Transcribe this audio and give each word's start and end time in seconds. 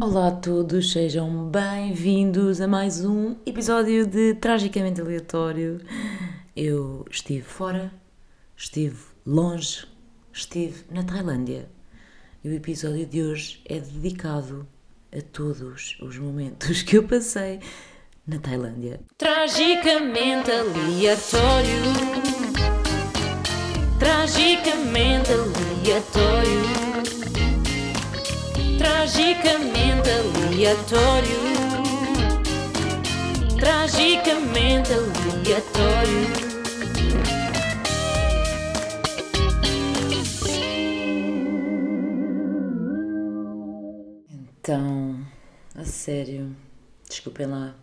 Olá 0.00 0.28
a 0.28 0.30
todos, 0.30 0.92
sejam 0.92 1.48
bem-vindos 1.48 2.60
a 2.60 2.68
mais 2.68 3.04
um 3.04 3.34
episódio 3.44 4.06
de 4.06 4.32
Tragicamente 4.34 5.00
Aleatório. 5.00 5.80
Eu 6.54 7.04
estive 7.10 7.42
fora, 7.42 7.92
estive 8.56 8.96
longe, 9.26 9.86
estive 10.32 10.84
na 10.88 11.02
Tailândia 11.02 11.68
e 12.44 12.48
o 12.48 12.54
episódio 12.54 13.04
de 13.06 13.22
hoje 13.22 13.60
é 13.64 13.80
dedicado 13.80 14.68
a 15.12 15.20
todos 15.20 15.98
os 16.00 16.16
momentos 16.16 16.82
que 16.84 16.96
eu 16.96 17.02
passei 17.02 17.58
na 18.24 18.38
Tailândia. 18.38 19.00
Tragicamente 19.16 20.52
aleatório. 20.52 21.82
Tragicamente 23.98 25.32
aleatório. 25.32 26.87
Tragicamente 28.98 30.10
aleatório. 30.10 31.38
Tragicamente 33.56 34.92
aleatório. 34.92 36.26
Então, 44.58 45.24
a 45.76 45.84
sério, 45.84 46.56
desculpem 47.08 47.46
lá, 47.46 47.76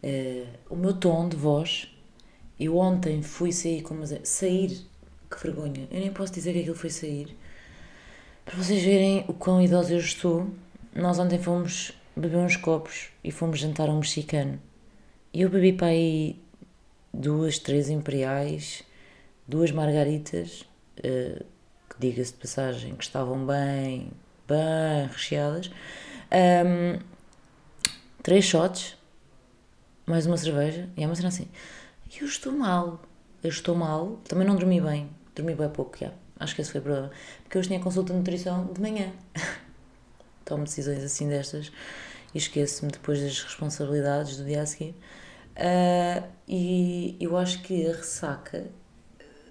eh, 0.00 0.46
o 0.70 0.76
meu 0.76 0.92
tom 0.94 1.28
de 1.28 1.36
voz, 1.36 1.88
eu 2.58 2.76
ontem 2.76 3.20
fui 3.20 3.50
sair, 3.50 3.82
como 3.82 4.04
sair, 4.22 4.86
que 5.28 5.42
vergonha, 5.42 5.88
eu 5.90 5.98
nem 5.98 6.12
posso 6.12 6.32
dizer 6.32 6.52
que 6.52 6.60
aquilo 6.60 6.76
foi 6.76 6.90
sair, 6.90 7.36
para 8.50 8.64
vocês 8.64 8.82
verem 8.82 9.24
o 9.28 9.32
quão 9.32 9.62
idosa 9.62 9.92
eu 9.92 10.00
estou, 10.00 10.50
nós 10.92 11.20
ontem 11.20 11.38
fomos 11.38 11.92
beber 12.16 12.38
uns 12.38 12.56
copos 12.56 13.10
e 13.22 13.30
fomos 13.30 13.60
jantar 13.60 13.88
a 13.88 13.92
um 13.92 13.98
mexicano, 13.98 14.60
e 15.32 15.42
eu 15.42 15.48
bebi 15.48 15.72
para 15.72 15.86
aí 15.86 16.36
duas, 17.14 17.60
três 17.60 17.88
imperiais, 17.88 18.82
duas 19.46 19.70
margaritas, 19.70 20.64
eh, 21.00 21.44
que 21.88 21.96
diga-se 22.00 22.32
de 22.32 22.38
passagem, 22.38 22.96
que 22.96 23.04
estavam 23.04 23.46
bem, 23.46 24.10
bem 24.48 25.06
recheadas, 25.12 25.70
Ahm, 26.32 26.98
três 28.24 28.44
shots, 28.44 28.96
mais 30.04 30.26
uma 30.26 30.36
cerveja, 30.36 30.88
e 30.96 31.04
é 31.04 31.06
uma 31.06 31.14
cena 31.14 31.28
assim. 31.28 31.46
Eu 32.20 32.26
estou 32.26 32.52
mal, 32.52 33.00
eu 33.44 33.50
estou 33.50 33.76
mal, 33.76 34.18
também 34.28 34.44
não 34.44 34.56
dormi 34.56 34.80
bem, 34.80 35.08
dormi 35.36 35.54
bem 35.54 35.68
pouco, 35.68 35.96
já. 35.96 36.12
Acho 36.40 36.54
que 36.54 36.62
esse 36.62 36.72
foi 36.72 36.80
o 36.80 36.84
problema, 36.84 37.10
porque 37.42 37.56
eu 37.56 37.60
hoje 37.60 37.68
tinha 37.68 37.80
consulta 37.80 38.12
de 38.12 38.18
nutrição 38.18 38.66
de 38.72 38.80
manhã. 38.80 39.12
Tomo 40.44 40.64
decisões 40.64 41.04
assim 41.04 41.28
destas 41.28 41.70
e 42.34 42.38
esqueço-me 42.38 42.90
depois 42.90 43.20
das 43.20 43.42
responsabilidades 43.42 44.36
do 44.36 44.44
dia 44.44 44.62
a 44.62 44.66
seguir. 44.66 44.94
Ah, 45.56 46.24
e 46.48 47.16
eu 47.20 47.36
acho 47.36 47.62
que 47.62 47.86
a 47.86 47.92
ressaca 47.94 48.66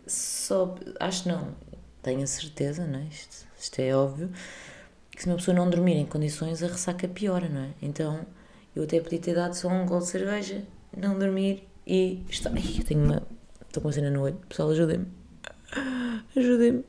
só. 0.07 0.75
Acho 0.99 1.29
não, 1.29 1.55
tenho 2.01 2.23
a 2.23 2.27
certeza, 2.27 2.85
não 2.85 2.99
é? 2.99 3.03
Isto, 3.03 3.47
isto 3.57 3.79
é 3.79 3.95
óbvio, 3.95 4.31
que 5.11 5.21
se 5.21 5.29
uma 5.29 5.35
pessoa 5.35 5.55
não 5.55 5.69
dormir 5.69 5.95
em 5.95 6.05
condições, 6.05 6.63
a 6.63 6.67
ressaca 6.67 7.07
piora, 7.07 7.47
não 7.47 7.61
é? 7.61 7.69
Então 7.81 8.25
eu 8.75 8.83
até 8.83 8.99
podia 8.99 9.19
ter 9.19 9.35
dado 9.35 9.53
só 9.53 9.67
um 9.67 9.85
gol 9.85 9.99
de 9.99 10.07
cerveja, 10.07 10.63
não 10.95 11.17
dormir 11.17 11.67
e 11.85 12.23
estar. 12.29 12.51
Ai, 12.51 12.63
eu 12.79 12.83
tenho 12.85 13.03
uma. 13.03 13.27
Estou 13.67 13.81
com 13.81 13.89
uma 13.89 13.93
cena 13.93 14.09
no 14.09 14.21
olho, 14.21 14.35
pessoal, 14.47 14.71
ajudem-me. 14.71 15.18
Ajudem-me. 16.35 16.83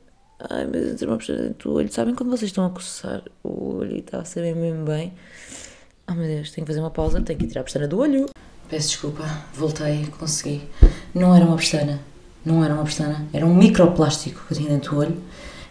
Ai, 0.49 0.65
mas 0.65 0.81
eu 0.87 0.95
tenho 0.97 1.11
uma 1.11 1.17
pessoa 1.17 1.37
dentro 1.37 1.69
do 1.69 1.75
olho. 1.75 1.91
Sabem 1.91 2.15
quando 2.15 2.29
vocês 2.29 2.49
estão 2.49 2.65
a 2.65 2.69
coçar 2.69 3.21
o 3.43 3.75
olho 3.77 3.95
e 3.95 3.99
está 3.99 4.19
a 4.21 4.25
saber 4.25 4.55
mesmo 4.55 4.85
bem? 4.85 5.13
Oh 6.09 6.13
meu 6.13 6.25
Deus, 6.27 6.51
tenho 6.51 6.65
que 6.65 6.71
fazer 6.71 6.79
uma 6.79 6.89
pausa, 6.89 7.21
tenho 7.21 7.37
que 7.37 7.47
tirar 7.47 7.61
a 7.61 7.63
pestana 7.63 7.87
do 7.87 7.99
olho. 7.99 8.27
Peço 8.67 8.89
desculpa, 8.89 9.23
voltei, 9.53 10.07
consegui. 10.17 10.61
Não 11.13 11.35
era 11.35 11.45
uma 11.45 11.57
pestana, 11.57 11.99
não 12.43 12.63
era 12.63 12.73
uma 12.73 12.83
pestana, 12.83 13.27
era 13.33 13.45
um 13.45 13.53
microplástico 13.53 14.45
que 14.47 14.53
eu 14.53 14.57
tinha 14.57 14.69
dentro 14.69 14.95
do 14.95 14.99
olho. 15.01 15.17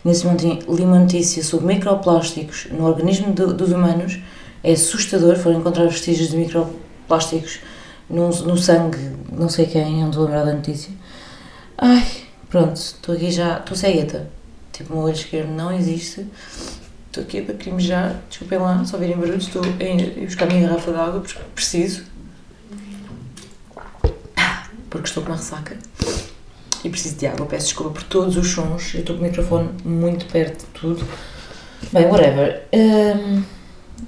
Nesse 0.05 0.25
momento 0.25 0.73
li 0.73 0.83
uma 0.85 0.99
notícia 1.01 1.43
sobre 1.43 1.67
microplásticos 1.75 2.69
no 2.71 2.85
organismo 2.87 3.33
do- 3.33 3.53
dos 3.53 3.71
humanos. 3.73 4.19
É 4.63 4.73
assustador, 4.73 5.37
foram 5.37 5.59
encontrar 5.61 5.87
vestígios 5.89 6.29
de 6.31 6.37
microplásticos 6.37 7.59
no, 8.09 8.29
no 8.29 8.57
sangue, 8.57 8.99
não 9.33 9.49
sei 9.49 9.67
quem, 9.67 10.01
não 10.01 10.09
estou 10.11 10.23
a 10.23 10.27
lembrar 10.27 10.45
da 10.45 10.53
notícia. 10.55 10.93
Ai, 11.77 12.07
pronto, 12.51 12.77
estou 12.77 13.15
aqui 13.15 13.31
já, 13.31 13.59
estou 13.59 13.77
cegueta. 13.77 14.29
Tipo, 14.73 14.93
o 14.93 14.97
meu 14.97 15.05
olho 15.07 15.15
esquerdo 15.15 15.51
não 15.51 15.73
existe. 15.73 16.27
Estou 17.07 17.25
aqui 17.25 17.41
para 17.43 17.55
crimejar, 17.55 18.21
desculpem 18.29 18.59
lá, 18.59 18.85
só 18.85 18.99
virem 18.99 19.17
barulhos, 19.17 19.47
estou 19.47 19.63
a 19.65 19.83
ir 19.83 20.27
buscar 20.27 20.45
a 20.45 20.49
minha 20.49 20.69
garrafa 20.69 20.93
de 20.93 20.99
água, 20.99 21.21
porque 21.21 21.41
preciso. 21.55 22.05
Porque 24.89 25.09
estou 25.09 25.23
com 25.23 25.31
uma 25.31 25.37
ressaca 25.37 25.77
e 26.85 26.91
preciso 26.91 27.17
de 27.17 27.27
água. 27.27 27.47
Peço 27.47 27.67
desculpa 27.67 27.93
por 27.93 28.03
todos 28.05 28.37
os 28.37 28.49
sons. 28.49 28.95
Eu 28.95 29.01
estou 29.01 29.17
com 29.17 29.23
o 29.23 29.25
microfone 29.27 29.71
muito 29.85 30.27
perto 30.27 30.61
de 30.61 30.81
tudo. 30.81 31.07
Bem, 31.93 32.07
whatever. 32.07 32.63
Hum, 32.73 33.43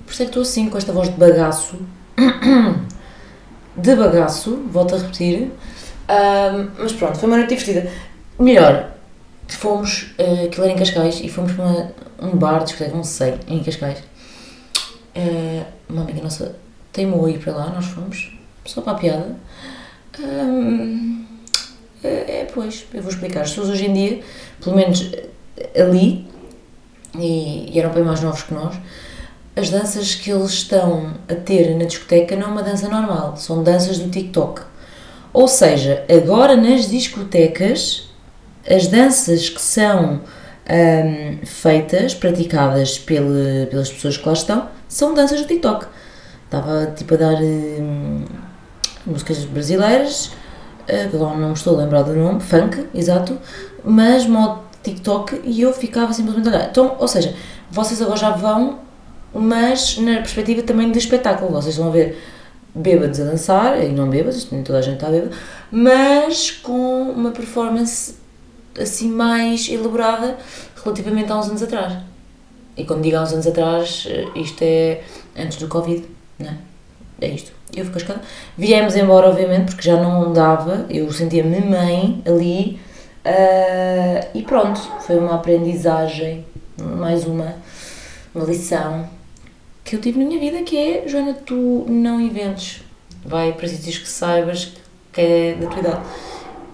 por 0.04 0.12
isso 0.12 0.22
é 0.22 0.24
que 0.26 0.30
estou 0.30 0.42
assim, 0.42 0.68
com 0.68 0.78
esta 0.78 0.92
voz 0.92 1.08
de 1.08 1.16
bagaço. 1.16 1.76
De 3.74 3.96
bagaço, 3.96 4.64
volto 4.70 4.94
a 4.94 4.98
repetir. 4.98 5.44
Hum, 5.44 6.68
mas 6.78 6.92
pronto, 6.92 7.18
foi 7.18 7.26
uma 7.26 7.38
noite 7.38 7.56
divertida. 7.56 7.90
Melhor, 8.38 8.90
fomos, 9.48 10.14
uh, 10.18 10.46
aquilo 10.46 10.64
era 10.64 10.72
em 10.72 10.76
Cascais, 10.76 11.20
e 11.22 11.28
fomos 11.28 11.52
para 11.52 11.64
uma- 11.64 11.92
um 12.20 12.36
bar, 12.36 12.64
discoteca, 12.64 12.96
não 12.96 13.04
sei, 13.04 13.34
em 13.48 13.62
Cascais. 13.62 13.98
Uh, 15.14 15.64
uma 15.88 16.02
amiga 16.02 16.22
nossa 16.22 16.56
teimou 16.92 17.28
ir 17.28 17.38
para 17.38 17.52
lá, 17.54 17.70
nós 17.70 17.86
fomos, 17.86 18.32
só 18.64 18.80
para 18.80 18.92
a 18.92 18.96
piada. 18.96 19.36
Hum, 20.18 21.24
é, 22.02 22.46
pois, 22.52 22.84
eu 22.92 23.02
vou 23.02 23.10
explicar. 23.10 23.42
As 23.42 23.50
pessoas 23.50 23.68
hoje 23.70 23.86
em 23.86 23.92
dia, 23.92 24.20
pelo 24.62 24.76
menos 24.76 25.10
eh, 25.56 25.82
ali, 25.82 26.26
e, 27.18 27.70
e 27.72 27.78
eram 27.78 27.90
bem 27.92 28.02
mais 28.02 28.20
novos 28.20 28.42
que 28.42 28.52
nós, 28.52 28.74
as 29.54 29.70
danças 29.70 30.14
que 30.14 30.30
eles 30.30 30.50
estão 30.50 31.14
a 31.28 31.34
ter 31.34 31.76
na 31.76 31.84
discoteca 31.84 32.34
não 32.36 32.48
é 32.48 32.50
uma 32.50 32.62
dança 32.62 32.88
normal, 32.88 33.36
são 33.36 33.62
danças 33.62 33.98
do 33.98 34.10
TikTok. 34.10 34.62
Ou 35.32 35.46
seja, 35.48 36.04
agora 36.10 36.56
nas 36.56 36.88
discotecas, 36.90 38.08
as 38.68 38.86
danças 38.88 39.48
que 39.48 39.60
são 39.60 40.20
hum, 40.70 41.38
feitas, 41.44 42.14
praticadas 42.14 42.98
pela- 42.98 43.66
pelas 43.70 43.90
pessoas 43.90 44.16
que 44.16 44.26
lá 44.26 44.32
estão, 44.32 44.68
são 44.88 45.14
danças 45.14 45.40
do 45.40 45.46
TikTok. 45.46 45.86
Estava 46.44 46.86
tipo 46.96 47.14
a 47.14 47.16
dar 47.16 47.34
hum, 47.42 48.24
músicas 49.06 49.44
brasileiras, 49.44 50.32
que 50.86 51.16
agora 51.16 51.36
não 51.36 51.52
estou 51.52 51.76
a 51.76 51.82
lembrar 51.82 52.02
do 52.02 52.14
nome, 52.14 52.40
funk, 52.40 52.86
exato, 52.94 53.38
mas 53.84 54.26
modo 54.26 54.60
TikTok 54.82 55.40
e 55.44 55.60
eu 55.62 55.72
ficava 55.72 56.12
simplesmente 56.12 56.48
a 56.48 56.50
olhar. 56.50 56.68
Então, 56.70 56.96
ou 56.98 57.08
seja, 57.08 57.34
vocês 57.70 58.02
agora 58.02 58.16
já 58.18 58.30
vão, 58.30 58.80
mas 59.32 59.96
na 59.98 60.16
perspectiva 60.16 60.62
também 60.62 60.90
de 60.90 60.98
espetáculo. 60.98 61.50
Vocês 61.52 61.76
vão 61.76 61.90
ver 61.90 62.20
bêbados 62.74 63.20
a 63.20 63.24
dançar, 63.24 63.82
e 63.82 63.88
não 63.88 64.08
bêbados, 64.08 64.50
nem 64.50 64.62
toda 64.62 64.78
a 64.78 64.82
gente 64.82 64.94
está 64.94 65.08
bêbada, 65.08 65.30
mas 65.70 66.50
com 66.50 67.02
uma 67.10 67.30
performance 67.30 68.14
assim 68.80 69.08
mais 69.08 69.68
elaborada 69.68 70.38
relativamente 70.82 71.30
a 71.30 71.38
uns 71.38 71.48
anos 71.48 71.62
atrás. 71.62 71.98
E 72.76 72.84
quando 72.84 73.02
digo 73.02 73.16
há 73.16 73.22
uns 73.22 73.32
anos 73.32 73.46
atrás, 73.46 74.06
eh, 74.08 74.26
isto 74.34 74.62
é 74.62 75.02
antes 75.36 75.58
do 75.58 75.68
Covid, 75.68 76.04
não 76.38 76.50
é? 77.20 77.28
Isto. 77.28 77.52
Eu 77.74 77.84
fico 77.84 77.98
cascada. 77.98 78.20
Viemos 78.56 78.96
embora, 78.96 79.28
obviamente, 79.28 79.66
porque 79.66 79.88
já 79.88 79.96
não 79.96 80.32
dava, 80.32 80.86
eu 80.90 81.10
sentia-me 81.12 81.60
mãe 81.60 82.22
ali 82.26 82.78
ah, 83.24 84.26
e 84.34 84.42
pronto, 84.42 84.80
foi 85.00 85.16
uma 85.16 85.36
aprendizagem, 85.36 86.44
mais 86.80 87.24
uma, 87.24 87.54
uma 88.34 88.44
lição 88.44 89.08
que 89.84 89.94
eu 89.96 90.00
tive 90.00 90.18
na 90.18 90.24
minha 90.24 90.40
vida 90.40 90.62
que 90.62 90.76
é, 90.76 91.08
Joana, 91.08 91.34
tu 91.34 91.86
não 91.88 92.20
inventes, 92.20 92.82
vai 93.24 93.52
para 93.52 93.68
sítios 93.68 93.98
que 93.98 94.08
saibas 94.08 94.72
que 95.12 95.20
é 95.20 95.54
da 95.54 95.68
tua 95.68 95.80
idade, 95.80 96.00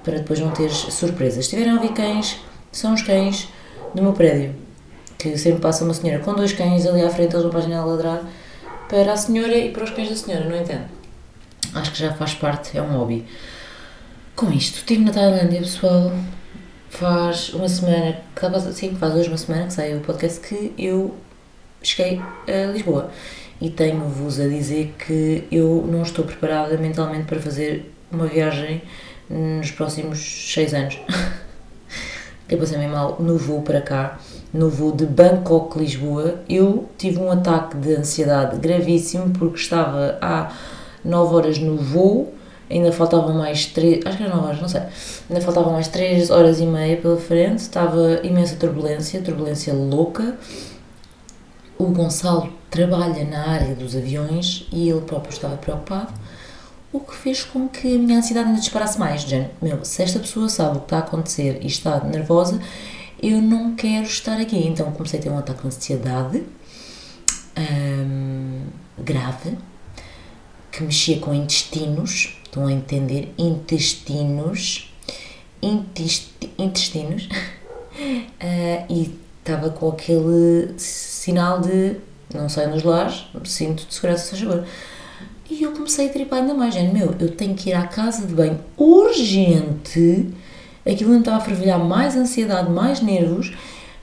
para 0.08 0.18
depois 0.18 0.40
não 0.40 0.50
teres 0.50 0.74
surpresas. 0.74 1.46
Se 1.46 1.62
a 1.62 1.74
ouvir 1.74 1.92
cães, 1.92 2.40
são 2.72 2.94
os 2.94 3.02
cães 3.02 3.48
do 3.94 4.02
meu 4.02 4.14
prédio, 4.14 4.54
que 5.18 5.36
sempre 5.36 5.60
passa 5.60 5.84
uma 5.84 5.92
senhora 5.92 6.22
com 6.22 6.32
dois 6.32 6.52
cães 6.52 6.86
ali 6.86 7.02
à 7.02 7.10
frente, 7.10 7.34
eles 7.34 7.42
vão 7.42 7.50
para 7.50 7.60
a 7.60 7.62
janela 7.62 7.84
ladrar, 7.84 8.22
para 8.88 9.12
a 9.12 9.16
senhora 9.16 9.54
e 9.54 9.70
para 9.70 9.84
os 9.84 9.90
cães 9.90 10.08
da 10.08 10.16
senhora, 10.16 10.48
não 10.48 10.56
entendo. 10.56 10.86
Acho 11.74 11.92
que 11.92 11.98
já 11.98 12.14
faz 12.14 12.32
parte, 12.32 12.76
é 12.78 12.80
um 12.80 12.96
hobby. 12.96 13.26
Com 14.34 14.50
isto, 14.50 14.76
estive 14.76 15.04
na 15.04 15.12
Tailândia, 15.12 15.60
pessoal. 15.60 16.10
Faz 16.88 17.52
uma 17.52 17.68
semana, 17.68 18.18
sim, 18.72 18.94
faz 18.94 19.14
hoje 19.14 19.28
uma 19.28 19.36
semana 19.36 19.66
que 19.66 19.74
saiu 19.74 19.98
o 19.98 20.00
podcast 20.00 20.40
que 20.40 20.72
eu 20.78 21.14
cheguei 21.82 22.18
a 22.46 22.72
Lisboa. 22.72 23.10
E 23.60 23.68
tenho-vos 23.68 24.40
a 24.40 24.48
dizer 24.48 24.94
que 24.98 25.46
eu 25.52 25.86
não 25.86 26.02
estou 26.02 26.24
preparada 26.24 26.78
mentalmente 26.78 27.26
para 27.26 27.38
fazer 27.38 27.92
uma 28.10 28.26
viagem 28.26 28.80
nos 29.30 29.70
próximos 29.70 30.18
seis 30.52 30.72
anos. 30.74 30.98
Eu 32.48 32.56
passei 32.56 32.78
meio 32.78 32.90
mal 32.90 33.16
no 33.20 33.36
voo 33.36 33.60
para 33.60 33.80
cá. 33.82 34.18
no 34.54 34.70
voo 34.70 34.92
de 34.92 35.04
Bangkok-Lisboa, 35.04 36.40
eu 36.48 36.88
tive 36.96 37.18
um 37.18 37.30
ataque 37.30 37.76
de 37.76 37.94
ansiedade 37.94 38.58
gravíssimo 38.58 39.28
porque 39.30 39.58
estava 39.58 40.16
há 40.22 40.50
9 41.04 41.34
horas 41.34 41.58
no 41.58 41.76
voo, 41.76 42.32
ainda 42.70 42.90
faltavam 42.90 43.34
mais 43.34 43.66
3, 43.66 44.06
acho 44.06 44.16
que 44.16 44.22
era 44.22 44.34
9 44.34 44.46
horas, 44.46 44.60
não 44.62 44.68
sei, 44.68 44.80
ainda 45.28 45.42
faltavam 45.42 45.74
mais 45.74 45.88
3 45.88 46.30
horas 46.30 46.60
e 46.60 46.64
meia 46.64 46.96
pela 46.96 47.18
frente, 47.18 47.58
estava 47.58 48.20
imensa 48.22 48.56
turbulência, 48.56 49.20
turbulência 49.20 49.74
louca. 49.74 50.36
O 51.76 51.84
Gonçalo 51.86 52.50
trabalha 52.70 53.24
na 53.24 53.48
área 53.50 53.74
dos 53.74 53.94
aviões 53.94 54.66
e 54.72 54.88
ele 54.88 55.02
próprio 55.02 55.32
estava 55.32 55.56
preocupado, 55.56 56.12
o 56.92 57.00
que 57.00 57.14
fez 57.14 57.44
com 57.44 57.68
que 57.68 57.94
a 57.96 57.98
minha 57.98 58.18
ansiedade 58.18 58.48
ainda 58.48 58.60
disparasse 58.60 58.98
mais. 58.98 59.22
género, 59.22 59.50
meu, 59.60 59.84
se 59.84 60.02
esta 60.02 60.18
pessoa 60.18 60.48
sabe 60.48 60.76
o 60.76 60.80
que 60.80 60.86
está 60.86 60.96
a 60.96 61.00
acontecer 61.00 61.58
e 61.62 61.66
está 61.66 62.02
nervosa, 62.04 62.60
eu 63.22 63.42
não 63.42 63.74
quero 63.74 64.04
estar 64.06 64.38
aqui. 64.40 64.56
Então 64.66 64.90
comecei 64.92 65.18
a 65.20 65.22
ter 65.22 65.30
um 65.30 65.38
ataque 65.38 65.60
de 65.62 65.66
ansiedade 65.68 66.42
hum, 67.58 68.62
grave, 68.98 69.56
que 70.72 70.82
mexia 70.82 71.18
com 71.18 71.34
intestinos, 71.34 72.38
estão 72.44 72.66
a 72.66 72.72
entender? 72.72 73.32
Intestinos, 73.38 74.92
intesti- 75.62 76.50
intestinos, 76.58 77.28
Ah, 78.40 78.84
e 78.88 79.12
estava 79.40 79.70
com 79.70 79.88
aquele 79.88 80.72
sinal 80.78 81.60
de 81.60 81.96
não 82.32 82.48
saio 82.48 82.70
nos 82.70 82.84
lares, 82.84 83.24
sinto 83.44 83.84
de 83.88 83.92
segurança, 83.92 84.22
se 84.22 84.30
faz 84.30 84.42
favor. 84.42 84.64
E 85.50 85.62
eu 85.62 85.72
comecei 85.72 86.06
a 86.06 86.10
tripar 86.10 86.40
ainda 86.40 86.52
mais, 86.52 86.74
gente, 86.74 86.92
meu, 86.92 87.14
eu 87.18 87.30
tenho 87.30 87.54
que 87.54 87.70
ir 87.70 87.72
à 87.72 87.86
casa 87.86 88.26
de 88.26 88.34
banho 88.34 88.58
urgente, 88.76 90.28
aquilo 90.86 91.10
me 91.10 91.20
estava 91.20 91.38
a 91.38 91.40
fervilhar 91.40 91.78
mais 91.78 92.16
ansiedade, 92.16 92.70
mais 92.70 93.00
nervos, 93.00 93.56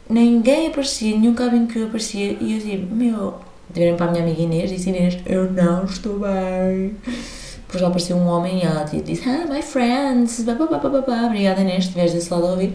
ninguém 0.10 0.68
aparecia, 0.68 1.16
nenhum 1.16 1.36
cabine 1.36 1.68
que 1.68 1.78
eu 1.78 1.86
aparecia, 1.86 2.36
e 2.42 2.56
eu 2.56 2.62
tipo, 2.62 2.96
meu, 2.96 3.36
virem 3.70 3.96
para 3.96 4.08
a 4.08 4.12
minha 4.12 4.24
amiga 4.24 4.42
Inês 4.42 4.72
e 4.72 4.76
disse, 4.76 4.90
Inês, 4.90 5.20
eu 5.26 5.52
não 5.52 5.86
estou 5.86 6.20
bem. 6.20 6.96
Depois 7.66 7.82
lá 7.82 7.88
apareceu 7.90 8.16
um 8.16 8.28
homem 8.28 8.60
e 8.60 8.62
ela 8.64 8.86
tipo, 8.86 9.04
disse, 9.04 9.28
ah, 9.30 9.46
my 9.48 9.62
friends, 9.62 10.42
blá, 10.44 10.56
blá, 10.56 10.80
blá, 10.80 11.02
blá, 11.02 11.26
obrigada 11.28 11.62
Inês, 11.62 11.84
estiveres 11.84 12.14
desse 12.14 12.34
lado 12.34 12.48
a 12.48 12.52
ouvir. 12.52 12.74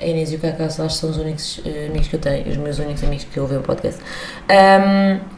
A 0.00 0.06
Inês 0.06 0.32
e 0.32 0.36
o 0.36 0.38
Cacá 0.38 0.64
acho 0.64 0.78
que 0.78 0.92
são 0.92 1.10
os 1.10 1.16
únicos 1.16 1.60
eh, 1.64 1.86
amigos 1.88 2.08
que 2.08 2.16
eu 2.16 2.20
tenho, 2.20 2.48
os 2.48 2.56
meus 2.58 2.78
únicos 2.78 3.02
amigos 3.02 3.24
que 3.24 3.40
ouvem 3.40 3.58
o 3.58 3.62
podcast. 3.62 4.00
Um, 4.50 5.35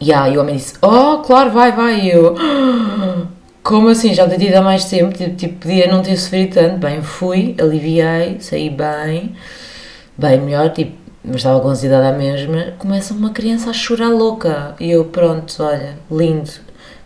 yeah, 0.00 0.28
e 0.28 0.36
o 0.36 0.40
homem 0.40 0.56
disse, 0.56 0.74
oh, 0.82 1.18
claro, 1.18 1.50
vai, 1.50 1.72
vai, 1.72 2.00
e 2.00 2.10
eu... 2.10 2.34
Como 3.62 3.88
assim? 3.88 4.12
Já 4.12 4.26
tinha 4.26 4.38
tido 4.38 4.54
há 4.56 4.60
mais 4.60 4.86
tempo, 4.86 5.16
tipo, 5.36 5.60
podia 5.60 5.86
não 5.86 6.02
ter 6.02 6.16
sofrido 6.16 6.54
tanto. 6.54 6.78
Bem, 6.78 7.00
fui, 7.00 7.54
aliviei, 7.60 8.40
saí 8.40 8.68
bem, 8.68 9.36
bem 10.18 10.40
melhor, 10.40 10.70
tipo, 10.70 10.96
mas 11.24 11.36
estava 11.36 11.60
com 11.60 11.68
ansiedade 11.68 12.08
à 12.08 12.12
mesma. 12.12 12.72
Começa 12.76 13.14
uma 13.14 13.30
criança 13.30 13.70
a 13.70 13.72
chorar 13.72 14.08
louca. 14.08 14.74
E 14.80 14.90
eu, 14.90 15.04
pronto, 15.04 15.54
olha, 15.62 15.96
lindo. 16.10 16.50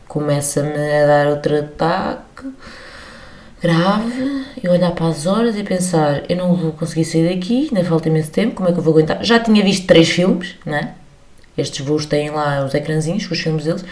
Começa-me 0.09 1.03
a 1.03 1.07
dar 1.07 1.27
outro 1.27 1.59
ataque 1.59 2.49
grave. 3.61 4.47
E 4.63 4.69
olhar 4.69 4.93
para 4.93 5.09
as 5.09 5.27
horas 5.27 5.57
e 5.57 5.63
pensar: 5.63 6.23
eu 6.29 6.37
não 6.37 6.55
vou 6.55 6.73
conseguir 6.73 7.05
sair 7.05 7.35
daqui, 7.35 7.69
ainda 7.71 7.85
falta 7.85 8.09
imenso 8.09 8.31
tempo, 8.31 8.55
como 8.55 8.69
é 8.69 8.73
que 8.73 8.79
eu 8.79 8.83
vou 8.83 8.95
aguentar? 8.95 9.23
Já 9.23 9.39
tinha 9.39 9.63
visto 9.63 9.87
três 9.87 10.09
filmes, 10.09 10.57
né? 10.65 10.95
Estes 11.57 11.85
voos 11.85 12.07
têm 12.07 12.31
lá 12.31 12.65
os 12.65 12.75
ecrãzinhos 12.75 13.31
os 13.31 13.41
filmes 13.41 13.65
deles. 13.65 13.85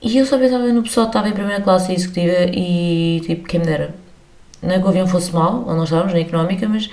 E 0.00 0.16
eu 0.18 0.26
só 0.26 0.38
pensava 0.38 0.66
no 0.66 0.82
pessoal 0.82 1.06
que 1.06 1.10
estava 1.10 1.28
em 1.28 1.32
primeira 1.32 1.62
classe 1.62 1.92
executiva 1.92 2.50
e 2.52 3.20
tipo, 3.24 3.48
quem 3.48 3.60
me 3.60 3.66
dera. 3.66 3.94
Não 4.62 4.74
é 4.74 4.78
que 4.78 4.84
o 4.84 4.88
avião 4.88 5.06
fosse 5.06 5.32
mau, 5.32 5.64
onde 5.66 5.76
nós 5.76 5.84
estávamos, 5.84 6.12
na 6.12 6.20
económica, 6.20 6.68
mas 6.68 6.90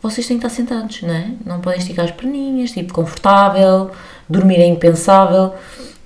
vocês 0.00 0.26
têm 0.26 0.38
que 0.38 0.46
estar 0.46 0.54
sentados, 0.54 1.02
não 1.02 1.14
é? 1.14 1.30
Não 1.44 1.60
podem 1.60 1.78
esticar 1.78 2.04
as 2.04 2.10
perninhas, 2.10 2.70
tipo, 2.70 2.92
confortável, 2.92 3.90
dormir 4.28 4.60
é 4.60 4.66
impensável. 4.66 5.54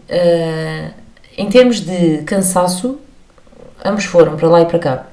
Ah, 0.09 0.91
em 1.37 1.49
termos 1.49 1.81
de 1.81 2.19
cansaço, 2.23 2.99
ambos 3.85 4.05
foram 4.05 4.37
para 4.37 4.49
lá 4.49 4.61
e 4.61 4.67
para 4.67 4.79
cá. 4.79 5.07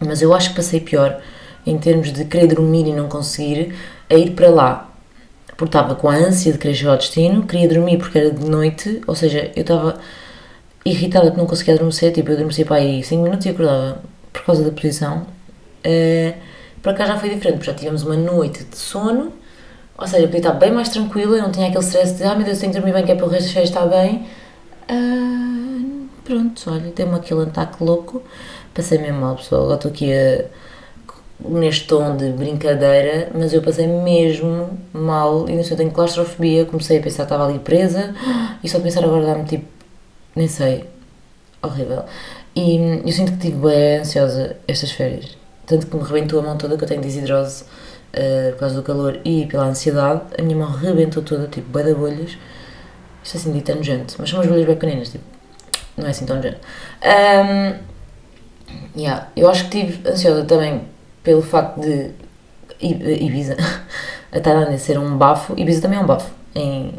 Mas 0.00 0.22
eu 0.22 0.34
acho 0.34 0.50
que 0.50 0.56
passei 0.56 0.80
pior 0.80 1.20
em 1.66 1.78
termos 1.78 2.12
de 2.12 2.24
querer 2.24 2.46
dormir 2.46 2.86
e 2.86 2.92
não 2.92 3.08
conseguir, 3.08 3.74
a 4.08 4.14
ir 4.14 4.30
para 4.32 4.48
lá. 4.48 4.90
Porque 5.56 5.76
estava 5.76 5.94
com 5.94 6.08
a 6.08 6.14
ânsia 6.14 6.52
de 6.52 6.58
querer 6.58 6.74
chegar 6.74 6.92
ao 6.92 6.98
destino, 6.98 7.46
queria 7.46 7.68
dormir 7.68 7.98
porque 7.98 8.18
era 8.18 8.30
de 8.30 8.44
noite, 8.44 9.00
ou 9.06 9.14
seja, 9.14 9.50
eu 9.56 9.62
estava 9.62 9.98
irritada 10.84 11.30
que 11.30 11.36
não 11.36 11.46
conseguia 11.46 11.74
adormecer, 11.74 12.12
tipo, 12.12 12.30
eu 12.30 12.34
adormecia 12.34 12.64
para 12.64 12.76
aí 12.76 13.02
5 13.02 13.22
minutos 13.22 13.46
e 13.46 13.50
acordava 13.50 14.02
por 14.32 14.44
causa 14.44 14.62
da 14.62 14.70
posição. 14.70 15.26
Eh, 15.82 16.34
para 16.82 16.94
cá 16.94 17.06
já 17.06 17.18
foi 17.18 17.30
diferente, 17.30 17.56
porque 17.58 17.70
já 17.70 17.76
tivemos 17.76 18.02
uma 18.02 18.16
noite 18.16 18.64
de 18.64 18.76
sono, 18.76 19.32
ou 19.98 20.06
seja, 20.06 20.22
eu 20.24 20.28
podia 20.28 20.38
estar 20.40 20.52
bem 20.52 20.70
mais 20.72 20.88
tranquila, 20.90 21.36
eu 21.36 21.42
não 21.42 21.50
tinha 21.50 21.68
aquele 21.68 21.82
stress 21.84 22.14
de, 22.16 22.24
ah 22.24 22.34
meu 22.34 22.44
Deus, 22.44 22.58
tenho 22.58 22.72
que 22.72 22.78
dormir 22.78 22.92
bem, 22.92 23.04
que 23.04 23.12
é 23.12 23.14
para 23.14 23.26
o 23.26 23.28
resto 23.28 23.44
das 23.44 23.52
férias 23.52 23.70
estar 23.70 23.86
bem. 23.86 24.26
Ah, 24.88 26.06
pronto, 26.24 26.70
olha, 26.70 26.92
deu-me 26.94 27.14
aquele 27.16 27.42
ataque 27.42 27.82
louco, 27.82 28.22
passei 28.74 28.98
mesmo 28.98 29.20
mal, 29.20 29.36
pessoal, 29.36 29.62
agora 29.62 29.76
estou 29.76 29.90
aqui 29.90 30.12
a, 30.12 30.44
neste 31.38 31.86
tom 31.86 32.16
de 32.16 32.30
brincadeira, 32.30 33.30
mas 33.34 33.52
eu 33.52 33.62
passei 33.62 33.86
mesmo 33.86 34.78
mal, 34.92 35.48
e 35.48 35.54
não 35.54 35.62
sei, 35.62 35.74
eu 35.74 35.76
tenho 35.76 35.90
claustrofobia, 35.90 36.64
comecei 36.64 36.98
a 36.98 37.02
pensar 37.02 37.24
que 37.24 37.32
estava 37.32 37.46
ali 37.46 37.58
presa, 37.58 38.14
e 38.62 38.68
só 38.68 38.80
pensar 38.80 39.04
agora 39.04 39.26
dá-me 39.26 39.44
tipo, 39.44 39.66
nem 40.34 40.48
sei, 40.48 40.84
horrível. 41.62 42.04
E 42.54 42.76
eu 43.04 43.12
sinto 43.12 43.32
que 43.32 43.46
estive 43.46 43.68
bem 43.68 43.98
ansiosa 43.98 44.56
estas 44.66 44.90
férias, 44.90 45.36
tanto 45.66 45.86
que 45.86 45.96
me 45.96 46.02
rebentou 46.02 46.40
a 46.40 46.42
mão 46.42 46.56
toda, 46.56 46.76
que 46.76 46.84
eu 46.84 46.88
tenho 46.88 47.02
desidrose 47.02 47.64
uh, 47.64 48.52
por 48.52 48.60
causa 48.60 48.74
do 48.74 48.82
calor 48.82 49.20
e 49.24 49.46
pela 49.46 49.66
ansiedade, 49.66 50.22
a 50.38 50.42
minha 50.42 50.56
mão 50.56 50.70
rebentou 50.70 51.22
toda, 51.22 51.46
tipo, 51.48 51.68
bué 51.70 51.82
de 51.82 51.94
bolhas, 51.94 52.38
isto 53.22 53.36
é 53.36 53.40
assim 53.40 53.52
dito 53.52 53.70
é 53.70 53.74
nojento, 53.74 54.14
mas 54.18 54.30
são 54.30 54.38
umas 54.38 54.48
bolhas 54.48 54.64
bem 54.64 54.74
pequeninas, 54.74 55.10
tipo, 55.10 55.24
não 55.98 56.06
é 56.06 56.10
assim 56.10 56.24
tão 56.24 56.36
nojento. 56.36 56.60
Um, 57.04 57.74
yeah, 58.98 59.28
eu 59.36 59.50
acho 59.50 59.68
que 59.68 59.78
estive 59.78 60.08
ansiosa 60.08 60.44
também 60.44 60.95
pelo 61.26 61.42
facto 61.42 61.80
de 61.80 62.12
Ibiza, 62.80 63.56
a 64.30 64.38
Tailândia 64.38 64.78
ser 64.78 64.96
um 64.96 65.18
bafo, 65.18 65.54
Ibiza 65.58 65.82
também 65.82 65.98
é 65.98 66.02
um 66.02 66.06
bafo, 66.06 66.30
em, 66.54 66.94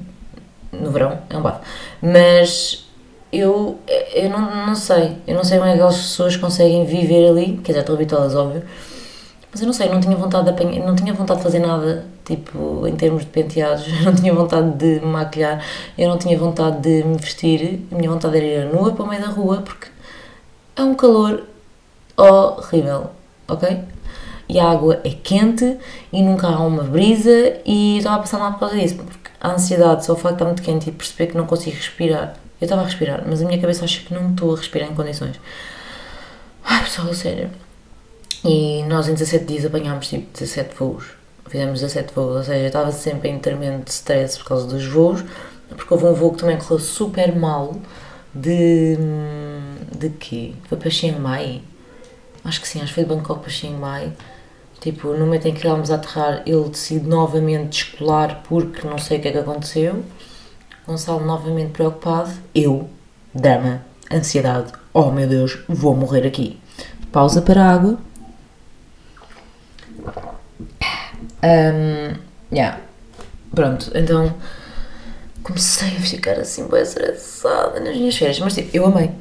no 0.73 0.91
verão 0.91 1.17
é 1.29 1.37
um 1.37 1.41
bafo, 1.41 1.61
mas 2.01 2.85
eu, 3.31 3.79
eu 4.13 4.29
não, 4.29 4.67
não 4.67 4.75
sei, 4.75 5.15
eu 5.25 5.33
não 5.33 5.45
sei 5.45 5.57
como 5.57 5.69
é 5.69 5.73
que 5.73 5.79
aquelas 5.79 5.95
pessoas 5.95 6.35
conseguem 6.35 6.85
viver 6.85 7.29
ali, 7.29 7.57
quer 7.63 7.71
dizer, 7.71 7.79
estou 7.79 7.95
habituadas, 7.95 8.35
óbvio, 8.35 8.63
mas 9.49 9.61
eu 9.61 9.65
não 9.65 9.73
sei, 9.73 9.87
eu 9.87 9.93
não 9.93 10.01
tinha 10.01 10.17
vontade 10.17 10.43
de 10.43 10.49
apanhar, 10.49 10.85
não 10.85 10.93
tinha 10.93 11.13
vontade 11.13 11.39
de 11.39 11.43
fazer 11.45 11.59
nada, 11.59 12.05
tipo, 12.25 12.85
em 12.85 12.97
termos 12.97 13.23
de 13.23 13.29
penteados, 13.29 13.87
eu 13.87 14.03
não 14.11 14.13
tinha 14.13 14.33
vontade 14.33 14.71
de 14.71 14.99
me 14.99 15.07
maquilhar, 15.07 15.63
eu 15.97 16.09
não 16.09 16.17
tinha 16.17 16.37
vontade 16.37 16.81
de 16.81 17.01
me 17.05 17.15
vestir, 17.15 17.87
a 17.89 17.95
minha 17.95 18.09
vontade 18.09 18.35
era 18.35 18.45
ir 18.45 18.73
nua 18.73 18.91
para 18.91 19.05
o 19.05 19.07
meio 19.07 19.21
da 19.21 19.29
rua, 19.29 19.61
porque 19.63 19.87
é 20.75 20.83
um 20.83 20.95
calor 20.95 21.43
horrível, 22.17 23.11
ok? 23.47 23.95
E 24.49 24.59
a 24.59 24.69
água 24.69 25.01
é 25.03 25.09
quente 25.09 25.77
e 26.11 26.21
nunca 26.21 26.47
há 26.47 26.59
uma 26.59 26.83
brisa 26.83 27.57
e 27.65 27.97
estava 27.97 28.15
a 28.15 28.19
passar 28.19 28.39
mal 28.39 28.53
por 28.53 28.61
causa 28.61 28.77
disso, 28.77 28.95
porque 28.95 29.29
a 29.41 29.51
ansiedade, 29.51 30.05
só 30.05 30.13
o 30.13 30.15
facto 30.15 30.29
de 30.29 30.33
estar 30.35 30.45
muito 30.45 30.61
quente 30.61 30.89
e 30.89 30.91
perceber 30.91 31.27
que 31.27 31.37
não 31.37 31.45
consigo 31.45 31.75
respirar. 31.75 32.37
Eu 32.59 32.65
estava 32.65 32.81
a 32.81 32.85
respirar, 32.85 33.23
mas 33.27 33.41
a 33.41 33.45
minha 33.45 33.59
cabeça 33.59 33.85
acha 33.85 34.01
que 34.01 34.13
não 34.13 34.31
estou 34.31 34.53
a 34.53 34.57
respirar 34.57 34.89
em 34.89 34.95
condições. 34.95 35.39
Ai, 36.63 36.83
pessoal, 36.83 37.13
sério. 37.13 37.49
E 38.43 38.83
nós 38.83 39.07
em 39.07 39.13
17 39.13 39.45
dias 39.45 39.65
apanhámos 39.65 40.07
tipo 40.07 40.27
17 40.31 40.75
voos. 40.75 41.05
Fizemos 41.47 41.81
17 41.81 42.13
voos, 42.13 42.35
ou 42.35 42.43
seja, 42.43 42.59
eu 42.59 42.67
estava 42.67 42.91
sempre 42.91 43.29
em 43.29 43.39
tremendo 43.39 43.87
stress 43.87 44.37
por 44.37 44.45
causa 44.47 44.67
dos 44.67 44.85
voos, 44.85 45.23
porque 45.69 45.93
houve 45.93 46.05
um 46.05 46.13
voo 46.13 46.31
que 46.31 46.39
também 46.39 46.57
correu 46.57 46.79
super 46.79 47.35
mal 47.35 47.75
de. 48.33 48.97
de 49.97 50.09
quê? 50.09 50.53
Foi 50.67 50.77
para 50.77 50.89
Chiang 50.89 51.19
Mai? 51.19 51.61
Acho 52.43 52.61
que 52.61 52.67
sim, 52.67 52.79
acho 52.79 52.89
que 52.89 52.95
foi 52.95 53.03
de 53.03 53.09
Bangkok 53.09 53.41
para 53.41 53.49
Chiang 53.49 53.77
Mai. 53.77 54.13
Tipo, 54.79 55.09
no 55.09 55.25
momento 55.25 55.47
em 55.47 55.53
que 55.53 55.65
íamos 55.65 55.89
a 55.89 55.95
aterrar, 55.95 56.43
ele 56.45 56.69
decide 56.69 57.07
novamente 57.07 57.69
descolar 57.69 58.43
porque 58.47 58.87
não 58.87 58.97
sei 58.97 59.17
o 59.17 59.21
que 59.21 59.27
é 59.27 59.31
que 59.31 59.37
aconteceu. 59.37 60.03
Gonçalo 60.85 61.25
novamente 61.25 61.71
preocupado. 61.71 62.31
Eu, 62.53 62.89
drama, 63.33 63.81
ansiedade. 64.11 64.71
Oh 64.93 65.11
meu 65.11 65.27
Deus, 65.27 65.59
vou 65.67 65.95
morrer 65.95 66.25
aqui. 66.25 66.59
Pausa 67.11 67.41
para 67.41 67.63
a 67.63 67.73
água. 67.73 67.99
Um, 71.43 72.15
yeah. 72.51 72.79
Pronto, 73.53 73.91
então 73.95 74.33
comecei 75.43 75.87
a 75.97 76.01
ficar 76.01 76.39
assim 76.39 76.67
bem 76.67 76.81
estressada 76.81 77.79
nas 77.79 77.95
minhas 77.95 78.15
férias. 78.15 78.39
Mas 78.39 78.53
tipo, 78.53 78.75
eu 78.75 78.85
amei. 78.85 79.11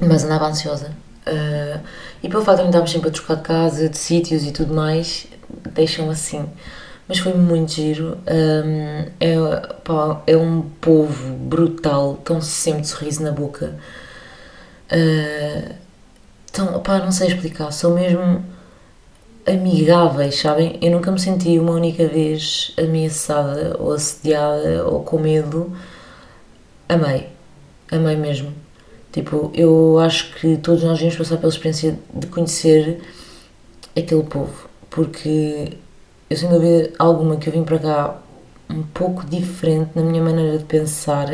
Mas 0.00 0.24
andava 0.24 0.46
ansiosa. 0.46 0.92
Uh, 1.26 1.80
e 2.22 2.28
pelo 2.28 2.44
facto 2.44 2.62
de 2.62 2.68
andarmos 2.68 2.90
sempre 2.90 3.08
a 3.08 3.12
trocar 3.12 3.36
de 3.36 3.42
casa, 3.42 3.88
de 3.88 3.96
sítios 3.98 4.44
e 4.44 4.52
tudo 4.52 4.74
mais, 4.74 5.26
deixam 5.72 6.10
assim. 6.10 6.46
Mas 7.08 7.18
foi 7.18 7.34
muito 7.34 7.72
giro. 7.72 8.18
Um, 8.28 9.06
é, 9.18 9.36
pá, 9.82 10.22
é 10.26 10.36
um 10.36 10.62
povo 10.80 11.34
brutal, 11.34 12.14
tão 12.24 12.40
sempre 12.40 12.82
de 12.82 12.88
sorriso 12.88 13.22
na 13.22 13.32
boca. 13.32 13.74
Uh, 14.92 15.74
então, 16.48 16.80
pá, 16.80 16.98
não 16.98 17.10
sei 17.10 17.28
explicar. 17.28 17.72
São 17.72 17.94
mesmo 17.94 18.44
amigáveis, 19.46 20.38
sabem? 20.38 20.78
Eu 20.80 20.92
nunca 20.92 21.10
me 21.10 21.18
senti 21.18 21.58
uma 21.58 21.72
única 21.72 22.06
vez 22.06 22.72
ameaçada 22.78 23.76
ou 23.78 23.92
assediada 23.92 24.86
ou 24.86 25.02
com 25.02 25.18
medo. 25.18 25.76
Amei. 26.88 27.28
Amei 27.90 28.16
mesmo. 28.16 28.52
Tipo, 29.12 29.50
eu 29.54 29.98
acho 29.98 30.34
que 30.34 30.56
todos 30.58 30.84
nós 30.84 30.92
devíamos 30.94 31.16
passar 31.16 31.36
pela 31.36 31.50
experiência 31.50 31.98
de 32.14 32.26
conhecer 32.28 33.00
aquele 33.96 34.22
povo. 34.22 34.68
Porque 34.88 35.76
eu, 36.28 36.36
sem 36.36 36.48
dúvida 36.48 36.92
alguma, 36.98 37.36
que 37.36 37.48
eu 37.48 37.52
vim 37.52 37.64
para 37.64 37.78
cá 37.78 38.22
um 38.68 38.82
pouco 38.82 39.26
diferente 39.26 39.90
na 39.94 40.02
minha 40.02 40.22
maneira 40.22 40.58
de 40.58 40.64
pensar. 40.64 41.26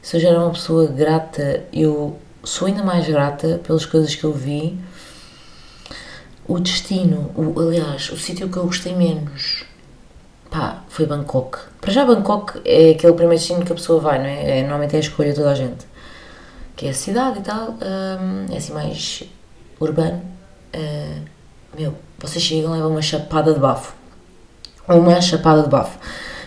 Se 0.00 0.16
eu 0.16 0.20
já 0.20 0.30
era 0.30 0.40
uma 0.40 0.50
pessoa 0.50 0.86
grata, 0.86 1.64
eu 1.72 2.16
sou 2.42 2.68
ainda 2.68 2.82
mais 2.82 3.06
grata 3.06 3.60
pelas 3.66 3.84
coisas 3.84 4.14
que 4.14 4.24
eu 4.24 4.32
vi. 4.32 4.78
O 6.48 6.58
destino, 6.58 7.32
o, 7.34 7.60
aliás, 7.60 8.10
o 8.10 8.16
sítio 8.16 8.48
que 8.48 8.56
eu 8.56 8.64
gostei 8.64 8.94
menos, 8.94 9.64
pá, 10.48 10.84
foi 10.88 11.04
Bangkok. 11.04 11.58
Para 11.80 11.92
já, 11.92 12.04
Bangkok 12.06 12.60
é 12.64 12.90
aquele 12.90 13.12
primeiro 13.12 13.38
destino 13.38 13.64
que 13.64 13.72
a 13.72 13.74
pessoa 13.74 14.00
vai, 14.00 14.18
não 14.18 14.26
é? 14.26 14.60
é 14.60 14.62
normalmente 14.62 14.94
é 14.94 14.98
a 14.98 15.00
escolha 15.00 15.30
de 15.30 15.36
toda 15.36 15.50
a 15.50 15.54
gente. 15.54 15.84
Que 16.76 16.86
é 16.86 16.90
a 16.90 16.94
cidade 16.94 17.38
e 17.38 17.42
tal, 17.42 17.70
hum, 17.70 18.46
é 18.52 18.56
assim 18.58 18.72
mais 18.72 19.24
urbano. 19.80 20.22
Uh, 20.74 21.22
meu, 21.76 21.94
vocês 22.18 22.44
chegam, 22.44 22.72
levam 22.72 22.90
uma 22.90 23.00
chapada 23.02 23.54
de 23.54 23.58
bafo. 23.58 23.94
Uma 24.86 25.20
chapada 25.20 25.62
de 25.62 25.68
bafo. 25.70 25.98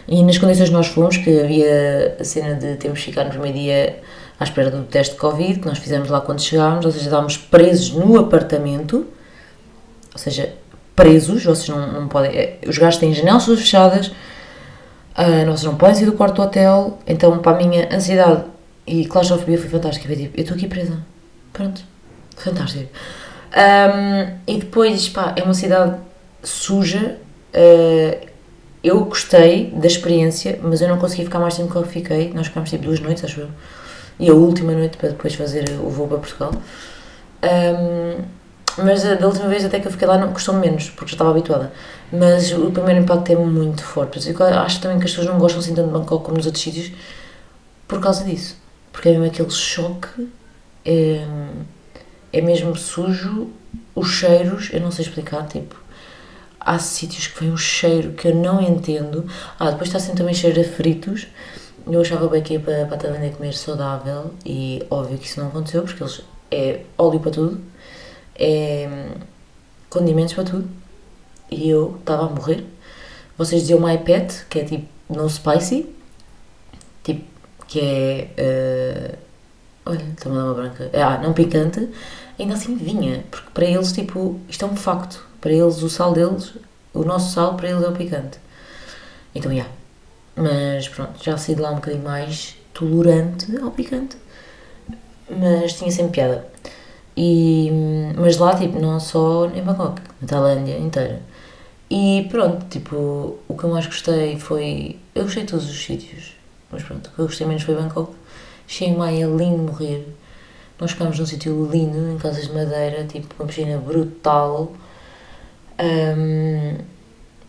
E 0.07 0.24
nas 0.24 0.38
condições 0.38 0.69
que 0.69 0.75
nós 0.75 0.88
fomos, 0.88 1.17
que 1.17 1.39
havia 1.39 2.17
a 2.19 2.24
cena 2.24 2.55
de 2.55 2.75
termos 2.75 3.01
ficado 3.01 3.25
no 3.25 3.31
primeiro 3.31 3.57
dia 3.57 4.00
à 4.39 4.43
espera 4.43 4.69
do 4.71 4.83
teste 4.83 5.15
de 5.15 5.19
Covid, 5.19 5.59
que 5.59 5.67
nós 5.67 5.77
fizemos 5.79 6.09
lá 6.09 6.21
quando 6.21 6.41
chegámos, 6.41 6.86
ou 6.86 6.91
seja, 6.91 7.05
estávamos 7.05 7.38
presos 7.38 7.91
no 7.91 8.17
apartamento, 8.19 9.07
ou 10.13 10.17
seja, 10.17 10.53
presos, 10.95 11.43
vocês 11.43 11.69
não, 11.69 11.91
não 11.91 12.07
podem. 12.07 12.31
eh, 12.38 12.57
Os 12.67 12.77
gajos 12.77 13.00
têm 13.00 13.13
janelas 13.13 13.45
fechadas, 13.45 14.12
ah, 15.15 15.43
vocês 15.45 15.63
não 15.63 15.75
podem 15.75 15.95
sair 15.95 16.05
do 16.05 16.13
quarto 16.13 16.36
do 16.36 16.41
hotel, 16.43 16.98
então 17.05 17.38
para 17.39 17.57
a 17.57 17.59
minha 17.59 17.93
ansiedade 17.93 18.43
e 18.89 19.05
claustrofobia 19.05 19.58
foi 19.58 19.69
fantástica. 19.69 20.15
Tipo, 20.15 20.38
eu 20.38 20.41
estou 20.41 20.58
aqui 20.58 20.67
presa. 20.67 20.98
Pronto, 21.53 21.81
fantástico. 22.36 22.89
Ahm, 23.53 24.38
e 24.48 24.58
depois, 24.58 25.10
pá, 25.10 25.34
é 25.36 25.43
uma 25.43 25.53
cidade 25.53 25.98
suja. 26.43 27.17
ah, 27.53 28.29
eu 28.81 29.03
gostei 29.03 29.72
da 29.72 29.88
experiência, 29.88 30.58
mas 30.63 30.79
eu 30.81 30.88
não 30.88 30.98
consegui 30.98 31.25
ficar 31.25 31.39
mais 31.39 31.55
tempo 31.58 31.69
que 31.69 31.75
eu 31.75 31.84
fiquei. 31.84 32.31
Nós 32.34 32.48
ficámos 32.48 32.69
tipo 32.69 32.84
duas 32.86 33.00
noites, 33.00 33.24
acho 33.25 33.41
eu. 33.41 33.50
E 34.19 34.29
a 34.29 34.34
última 34.34 34.72
noite 34.74 34.98
para 34.98 35.10
depois 35.10 35.36
fazer 35.36 35.65
o 35.84 35.89
voo 35.89 36.08
para 36.08 36.17
Portugal. 36.17 36.51
Ahm, 37.43 38.24
mas 38.77 39.03
da 39.03 39.27
última 39.27 39.48
vez 39.50 39.65
até 39.65 39.79
que 39.79 39.88
eu 39.88 39.91
fiquei 39.91 40.08
lá 40.08 40.17
não 40.17 40.31
custou 40.31 40.55
menos, 40.55 40.89
porque 40.89 41.12
já 41.12 41.15
estava 41.15 41.31
habituada. 41.31 41.72
Mas 42.12 42.51
o 42.53 42.72
primeiro 42.72 43.01
impacto 43.01 43.31
é 43.31 43.36
muito 43.36 43.84
forte. 43.84 44.29
É 44.29 44.31
eu 44.31 44.60
acho 44.60 44.81
também 44.81 44.98
que 45.00 45.05
as 45.05 45.12
pessoas 45.12 45.27
não 45.27 45.38
gostam 45.38 45.60
assim 45.60 45.75
tanto 45.75 45.88
de 45.88 45.93
Bangkok 45.93 46.24
como 46.24 46.38
nos 46.38 46.46
outros 46.46 46.63
sítios 46.63 46.91
por 47.88 48.00
causa 48.00 48.24
disso. 48.24 48.55
Porque 49.00 49.08
é 49.08 49.12
mesmo 49.13 49.27
aquele 49.27 49.50
choque, 49.50 50.29
é, 50.84 51.25
é 52.34 52.41
mesmo 52.41 52.75
sujo, 52.75 53.48
os 53.96 54.10
cheiros, 54.10 54.70
eu 54.74 54.82
não 54.82 54.91
sei 54.91 55.06
explicar, 55.06 55.48
tipo, 55.48 55.74
há 56.60 56.77
sítios 56.79 57.27
que 57.27 57.39
vem 57.39 57.53
um 57.53 57.56
cheiro 57.56 58.12
que 58.12 58.27
eu 58.27 58.36
não 58.36 58.62
entendo. 58.62 59.25
Ah, 59.58 59.72
depois 59.72 59.88
está 59.88 60.01
sempre 60.01 60.18
também 60.18 60.34
cheiro 60.34 60.60
a 60.60 60.65
fritos. 60.65 61.27
Eu 61.89 62.01
achava 62.01 62.27
bem 62.27 62.44
que 62.44 62.56
ia 62.56 62.60
para, 62.60 62.86
para 62.88 62.96
a 62.96 63.00
Tailândia 63.00 63.32
comer 63.32 63.53
saudável 63.53 64.34
e 64.46 64.86
óbvio 64.89 65.18
que 65.18 65.27
isso 65.27 65.39
não 65.39 65.48
aconteceu 65.48 65.84
porque 65.84 66.03
eles 66.03 66.22
é 66.51 66.82
óleo 66.98 67.22
para 67.22 67.32
tudo, 67.32 67.62
é 68.36 69.12
condimentos 69.89 70.34
para 70.34 70.44
tudo 70.44 70.70
e 71.50 71.70
eu 71.70 71.96
estava 72.01 72.25
a 72.25 72.29
morrer. 72.29 72.65
Vocês 73.38 73.62
diziam 73.62 73.79
my 73.79 73.98
pet, 73.98 74.46
que 74.50 74.60
é 74.60 74.65
tipo 74.65 74.89
no 75.10 75.29
spicy, 75.29 75.88
tipo 77.01 77.38
que 77.69 77.79
é. 77.79 78.29
eh, 78.38 79.15
olha, 79.85 80.03
está-me 80.17 80.35
a 80.38 80.39
dar 80.39 80.45
uma 80.45 80.53
branca. 80.55 80.91
Ah, 80.93 81.17
não 81.19 81.33
picante, 81.33 81.89
ainda 82.39 82.53
assim 82.55 82.75
vinha, 82.75 83.23
porque 83.31 83.49
para 83.53 83.65
eles, 83.65 83.91
tipo, 83.93 84.39
isto 84.49 84.65
é 84.65 84.67
um 84.67 84.75
facto. 84.75 85.25
Para 85.41 85.51
eles, 85.53 85.81
o 85.83 85.89
sal 85.89 86.13
deles, 86.13 86.53
o 86.93 87.03
nosso 87.03 87.33
sal, 87.33 87.55
para 87.55 87.69
eles 87.69 87.83
é 87.83 87.88
o 87.88 87.93
picante. 87.93 88.39
Então, 89.35 89.53
já. 89.55 89.65
Mas 90.35 90.88
pronto, 90.89 91.23
já 91.23 91.38
saí 91.38 91.55
de 91.55 91.61
lá 91.61 91.71
um 91.71 91.75
bocadinho 91.75 92.03
mais 92.03 92.55
tolerante 92.73 93.55
ao 93.57 93.71
picante. 93.71 94.17
Mas 95.29 95.73
tinha 95.73 95.91
sempre 95.91 96.13
piada. 96.13 96.45
E, 97.15 97.69
mas 98.17 98.38
lá, 98.38 98.55
tipo, 98.55 98.79
não 98.79 98.99
só 98.99 99.45
em 99.47 99.61
Bangkok, 99.61 100.01
na 100.21 100.27
Tailândia 100.27 100.77
inteira. 100.77 101.21
E 101.89 102.27
pronto, 102.31 102.65
tipo, 102.69 103.38
o 103.47 103.55
que 103.57 103.63
eu 103.63 103.69
mais 103.71 103.85
gostei 103.88 104.38
foi. 104.39 104.97
Eu 105.15 105.23
gostei 105.23 105.43
de 105.43 105.49
todos 105.51 105.69
os 105.69 105.83
sítios, 105.83 106.33
mas 106.71 106.83
pronto, 106.83 107.07
o 107.07 107.11
que 107.11 107.19
eu 107.19 107.25
gostei 107.25 107.47
menos 107.47 107.63
foi 107.63 107.75
Bangkok. 107.75 108.13
Chiang 108.67 108.97
Mai 108.97 109.21
é 109.21 109.25
lindo 109.25 109.63
morrer. 109.63 110.07
Nós 110.79 110.91
ficámos 110.91 111.19
num 111.19 111.25
sítio 111.25 111.67
lindo, 111.69 112.09
em 112.09 112.17
casas 112.17 112.47
de 112.47 112.53
madeira, 112.53 113.03
tipo, 113.05 113.33
uma 113.38 113.47
piscina 113.47 113.77
brutal. 113.77 114.71
Ahm, 115.77 116.77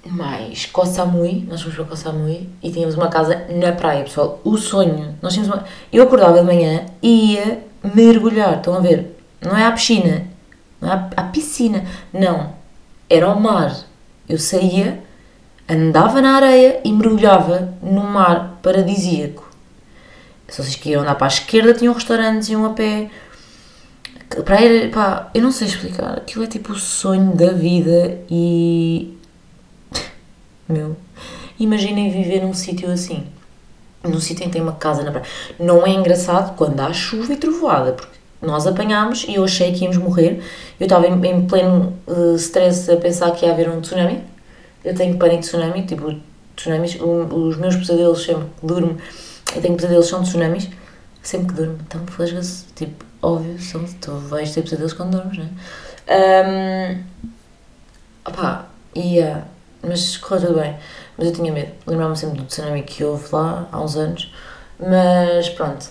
mais 0.07 0.67
Koh 0.67 0.87
Samui, 0.87 1.47
nós 1.49 1.61
fomos 1.61 1.77
para 1.77 1.85
Koh 1.85 1.97
Samui 1.97 2.49
e 2.63 2.71
tínhamos 2.71 2.95
uma 2.95 3.09
casa 3.09 3.47
na 3.51 3.73
praia, 3.73 4.03
pessoal. 4.05 4.41
O 4.43 4.57
sonho, 4.57 5.15
nós 5.21 5.35
tínhamos 5.35 5.55
uma. 5.55 5.65
Eu 5.93 6.05
acordava 6.05 6.39
de 6.39 6.45
manhã 6.45 6.87
e 7.03 7.35
ia 7.35 7.63
mergulhar, 7.95 8.57
estão 8.57 8.75
a 8.75 8.81
ver? 8.81 9.17
Não 9.43 9.57
é 9.57 9.65
à 9.67 9.73
piscina, 9.73 10.27
não 10.81 10.91
é 10.91 11.11
à 11.17 11.23
piscina, 11.25 11.85
não. 12.13 12.55
Era 13.09 13.27
ao 13.27 13.39
mar. 13.39 13.77
Eu 14.29 14.39
saía, 14.39 15.03
andava 15.71 16.21
na 16.21 16.35
areia 16.37 16.81
e 16.85 16.93
mergulhava 16.93 17.73
no 17.83 18.03
mar 18.03 18.59
paradisíaco. 18.63 19.49
Se 20.49 20.63
vocês 20.63 20.75
queriam 20.75 21.03
andar 21.03 21.15
para 21.15 21.27
a 21.27 21.29
esquerda, 21.29 21.73
tinham 21.75 21.95
restaurantes, 21.95 22.49
iam 22.49 22.65
a 22.67 22.71
pé. 22.71 23.09
A 24.39 24.43
praia, 24.43 24.83
era- 24.83 24.89
pá, 24.91 25.31
eu 25.35 25.43
não 25.43 25.53
sei 25.53 25.69
explicar. 25.69 26.15
Aquilo 26.19 26.45
é 26.45 26.47
tipo 26.47 26.73
o 26.73 26.79
sonho 26.79 27.35
da 27.35 27.53
vida 27.53 28.19
e. 28.31 29.17
Meu. 30.69 30.97
Imaginem 31.59 32.11
viver 32.11 32.41
num 32.43 32.55
sítio 32.55 32.91
assim. 32.91 33.25
Num 34.03 34.19
sítio 34.21 34.45
em 34.45 34.47
que 34.47 34.53
tem 34.55 34.63
uma 34.63 34.73
casa 34.73 35.03
na 35.03 35.11
praia. 35.11 35.27
Não 35.59 35.87
é 35.87 35.91
engraçado 35.91 36.57
quando 36.57 36.81
há 36.81 36.93
chuva 36.93 37.33
e 37.33 37.37
trovoada, 37.37 37.93
porque 37.93 38.19
nós 38.41 38.67
apanhámos 38.67 39.25
e 39.29 39.35
eu 39.35 39.45
achei 39.45 39.71
que 39.73 39.85
íamos 39.85 39.99
morrer. 39.99 40.43
Eu 40.81 40.85
estava 40.87 41.07
em, 41.07 41.27
em 41.27 41.47
pleno 41.47 41.93
eh, 42.09 42.35
stress 42.37 42.91
a 42.91 42.97
pensar 42.97 43.31
que 43.33 43.45
ia 43.45 43.53
haver 43.53 43.69
um 43.69 43.81
tsunami. 43.81 44.23
Eu 44.85 44.95
tenho 44.95 45.19
pânico 45.19 45.43
de 45.43 45.49
tsunami, 45.49 45.87
tipo, 45.87 46.15
tsunamis. 46.57 46.97
os 47.01 47.57
meus 47.57 47.77
pesadelos 47.77 48.25
sempre 48.25 48.47
que 48.61 48.67
durmo, 48.67 48.99
eu 49.55 49.63
tenho 49.63 49.77
pesadelos 49.77 50.07
são 50.07 50.23
de 50.23 50.29
tsunamis. 50.29 50.69
Sempre 51.23 51.49
que 51.49 51.55
durmo, 51.55 51.79
então 51.87 52.07
flasga-se. 52.07 52.65
Tipo, 52.75 53.05
óbvio, 53.21 53.61
são, 53.61 53.85
tu 54.01 54.13
vais 54.13 54.53
ter 54.55 54.63
pesadelos 54.63 54.93
quando 54.95 55.19
dormes, 55.19 55.39
não 55.39 55.45
é? 55.45 55.51
Um, 56.11 57.05
opá, 58.27 58.67
ia. 58.95 59.45
Mas 59.83 60.17
correu 60.17 60.49
tudo 60.49 60.61
bem. 60.61 60.77
Mas 61.17 61.29
eu 61.29 61.33
tinha 61.33 61.53
medo. 61.53 61.73
Lembrava-me 61.87 62.17
sempre 62.17 62.39
do 62.39 62.45
tsunami 62.45 62.83
que 62.83 63.05
houve 63.05 63.27
lá 63.33 63.69
há 63.71 63.81
uns 63.81 63.97
anos. 63.97 64.33
Mas 64.79 65.49
pronto. 65.51 65.91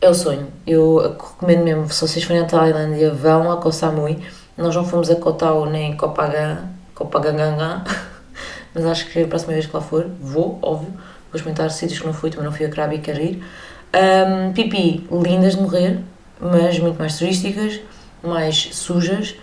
É 0.00 0.08
o 0.08 0.14
sonho. 0.14 0.48
Eu 0.66 0.96
recomendo 0.96 1.62
mesmo, 1.62 1.90
se 1.90 2.00
vocês 2.00 2.24
forem 2.24 2.42
à 2.42 2.46
Tailândia, 2.46 3.12
vão 3.12 3.52
a 3.52 3.58
Koh 3.58 3.72
Samui. 3.72 4.18
Nós 4.56 4.74
não 4.74 4.84
fomos 4.84 5.10
a 5.10 5.16
Koh 5.16 5.32
Tao 5.32 5.66
nem 5.66 5.96
Koh 5.96 6.14
Phangan, 6.14 6.68
Koh 7.06 7.20
Phangan, 7.22 7.84
mas 8.74 8.84
acho 8.84 9.06
que 9.06 9.22
a 9.22 9.26
próxima 9.26 9.54
vez 9.54 9.66
que 9.66 9.74
lá 9.74 9.80
for, 9.80 10.06
vou, 10.20 10.58
óbvio. 10.62 10.90
Vou 10.90 11.36
experimentar 11.36 11.70
sítios 11.70 12.00
que 12.00 12.06
não 12.06 12.12
fui, 12.12 12.30
também 12.30 12.46
não 12.46 12.52
fui 12.52 12.66
a 12.66 12.68
Krabi 12.68 12.96
e 12.96 12.98
quero 12.98 13.20
ir. 13.20 13.42
Um, 13.94 14.52
pipi, 14.52 15.06
lindas 15.10 15.54
de 15.54 15.62
morrer, 15.62 16.00
mas 16.40 16.78
muito 16.78 16.98
mais 16.98 17.16
turísticas, 17.18 17.80
mais 18.22 18.70
sujas. 18.72 19.36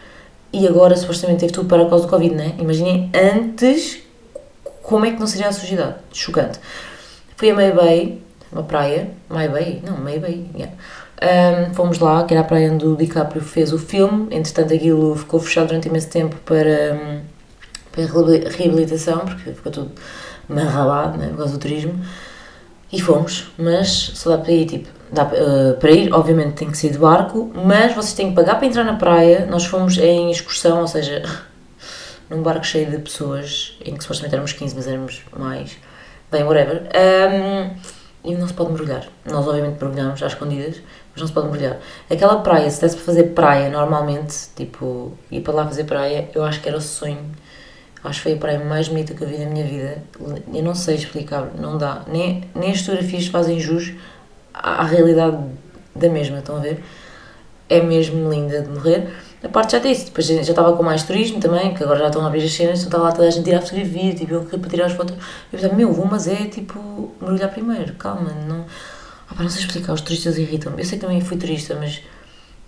E 0.51 0.67
agora 0.67 0.95
supostamente 0.95 1.41
teve 1.41 1.53
tudo 1.53 1.67
para 1.67 1.85
causa 1.89 2.05
do 2.05 2.09
Covid, 2.09 2.33
né? 2.33 2.55
Imaginem 2.57 3.09
antes 3.13 3.99
como 4.81 5.05
é 5.05 5.11
que 5.11 5.19
não 5.19 5.27
seria 5.27 5.47
a 5.47 5.51
sujidade. 5.51 5.95
Chocante. 6.13 6.59
Fui 7.35 7.49
a 7.51 7.53
May 7.53 7.71
Bay, 7.71 8.21
uma 8.51 8.63
praia. 8.63 9.09
May 9.29 9.47
Bay? 9.49 9.81
Não, 9.85 9.97
May 9.97 10.19
Bay, 10.19 10.45
yeah. 10.55 10.73
Um, 11.19 11.73
fomos 11.73 11.99
lá, 11.99 12.23
que 12.23 12.33
era 12.33 12.41
a 12.41 12.43
praia 12.43 12.71
onde 12.71 12.85
o 12.85 12.95
DiCaprio 12.95 13.41
fez 13.41 13.73
o 13.73 13.79
filme. 13.79 14.27
Entretanto, 14.31 14.73
aquilo 14.73 15.15
ficou 15.15 15.39
fechado 15.39 15.67
durante 15.67 15.87
imenso 15.87 16.09
tempo 16.09 16.35
para, 16.45 16.93
hum, 16.93 17.21
para 18.05 18.13
reabil- 18.13 18.49
reabilitação, 18.49 19.19
porque 19.19 19.51
ficou 19.51 19.71
tudo 19.71 19.91
marralado, 20.47 21.17
né? 21.17 21.29
Por 21.29 21.37
causa 21.37 21.53
do 21.53 21.59
turismo. 21.59 21.99
E 22.91 23.01
fomos, 23.01 23.51
mas 23.57 23.89
só 24.15 24.29
dá 24.29 24.37
para 24.37 24.51
ir, 24.53 24.65
tipo, 24.65 24.87
dá 25.11 25.29
eh, 25.33 25.73
para 25.73 25.91
ir, 25.91 26.13
obviamente 26.13 26.53
tem 26.53 26.71
que 26.71 26.77
ser 26.77 26.89
de 26.91 26.97
barco, 26.97 27.51
mas 27.53 27.93
vocês 27.93 28.13
têm 28.13 28.29
que 28.29 28.35
pagar 28.35 28.55
para 28.55 28.65
entrar 28.67 28.83
na 28.85 28.95
praia. 28.95 29.45
Nós 29.45 29.65
fomos 29.65 29.97
em 29.97 30.31
excursão, 30.31 30.81
ou 30.81 30.87
seja, 30.87 31.21
num 32.29 32.41
barco 32.41 32.65
cheio 32.65 32.89
de 32.89 32.97
pessoas, 32.99 33.77
em 33.83 33.95
que 33.95 34.01
supostamente 34.03 34.35
éramos 34.35 34.53
15, 34.53 34.75
mas 34.75 34.87
éramos 34.87 35.21
mais, 35.37 35.77
bem, 36.31 36.43
whatever. 36.43 36.83
Ahm, 36.93 37.71
e 38.23 38.35
não 38.35 38.47
se 38.47 38.53
pode 38.53 38.71
mergulhar. 38.71 39.05
Nós, 39.25 39.45
obviamente, 39.47 39.81
mergulhamos 39.81 40.21
às 40.23 40.31
escondidas, 40.33 40.81
mas 41.11 41.21
não 41.21 41.27
se 41.27 41.33
pode 41.33 41.47
mergulhar. 41.47 41.77
Aquela 42.09 42.37
praia, 42.41 42.69
se 42.69 42.79
desse 42.81 42.95
para 42.95 43.05
fazer 43.05 43.23
praia 43.33 43.69
normalmente, 43.69 44.35
tipo, 44.55 45.11
ir 45.31 45.41
para 45.41 45.53
lá 45.53 45.65
fazer 45.65 45.83
praia, 45.85 46.29
eu 46.33 46.43
acho 46.43 46.61
que 46.61 46.67
era 46.69 46.77
o 46.77 46.81
sonho. 46.81 47.25
Acho 48.03 48.19
que 48.19 48.23
foi 48.23 48.33
a 48.33 48.37
praia 48.37 48.59
mais 48.63 48.87
bonita 48.87 49.13
que 49.13 49.21
eu 49.21 49.27
vi 49.27 49.37
na 49.37 49.49
minha 49.49 49.65
vida. 49.65 50.03
Eu 50.53 50.63
não 50.63 50.75
sei 50.75 50.95
explicar, 50.95 51.51
não 51.59 51.77
dá. 51.77 52.03
Nem, 52.07 52.43
nem 52.55 52.71
as 52.71 52.81
fotografias 52.81 53.27
fazem 53.27 53.59
jus 53.59 53.93
à, 54.53 54.81
à 54.81 54.83
realidade 54.83 55.37
da 55.95 56.09
mesma, 56.09 56.39
estão 56.39 56.57
a 56.57 56.59
ver? 56.59 56.83
É 57.69 57.81
mesmo 57.81 58.29
linda 58.31 58.61
de 58.61 58.69
morrer. 58.69 59.13
A 59.43 59.49
parte 59.49 59.73
já 59.73 59.79
disse, 59.79 60.05
depois 60.05 60.25
já 60.25 60.39
estava 60.41 60.75
com 60.75 60.83
mais 60.83 61.03
turismo 61.03 61.39
também, 61.39 61.73
que 61.73 61.83
agora 61.83 61.99
já 61.99 62.07
estão 62.07 62.23
a 62.23 62.27
abrir 62.27 62.43
as 62.43 62.51
cenas, 62.51 62.79
então 62.79 62.87
estava 62.87 63.03
lá 63.03 63.11
toda 63.11 63.27
a 63.27 63.31
gente 63.31 63.41
a 63.41 63.43
tirar 63.43 63.61
fotografia, 63.61 64.15
tipo, 64.15 64.33
eu 64.33 64.43
para 64.43 64.69
tirar 64.69 64.85
as 64.85 64.93
fotos. 64.93 65.15
Eu 65.15 65.21
pensava, 65.51 65.75
meu, 65.75 65.91
vou, 65.93 66.05
mas 66.05 66.27
é 66.27 66.45
tipo, 66.45 67.11
mergulhar 67.21 67.51
primeiro, 67.51 67.93
calma, 67.95 68.31
não. 68.47 68.65
Ah, 69.29 69.35
pá, 69.35 69.43
não 69.43 69.49
sei 69.49 69.61
explicar, 69.61 69.93
os 69.93 70.01
turistas 70.01 70.37
irritam-me. 70.37 70.81
Eu 70.81 70.85
sei 70.85 70.97
que 70.97 71.05
também 71.05 71.21
fui 71.21 71.37
turista, 71.37 71.75
mas 71.75 72.01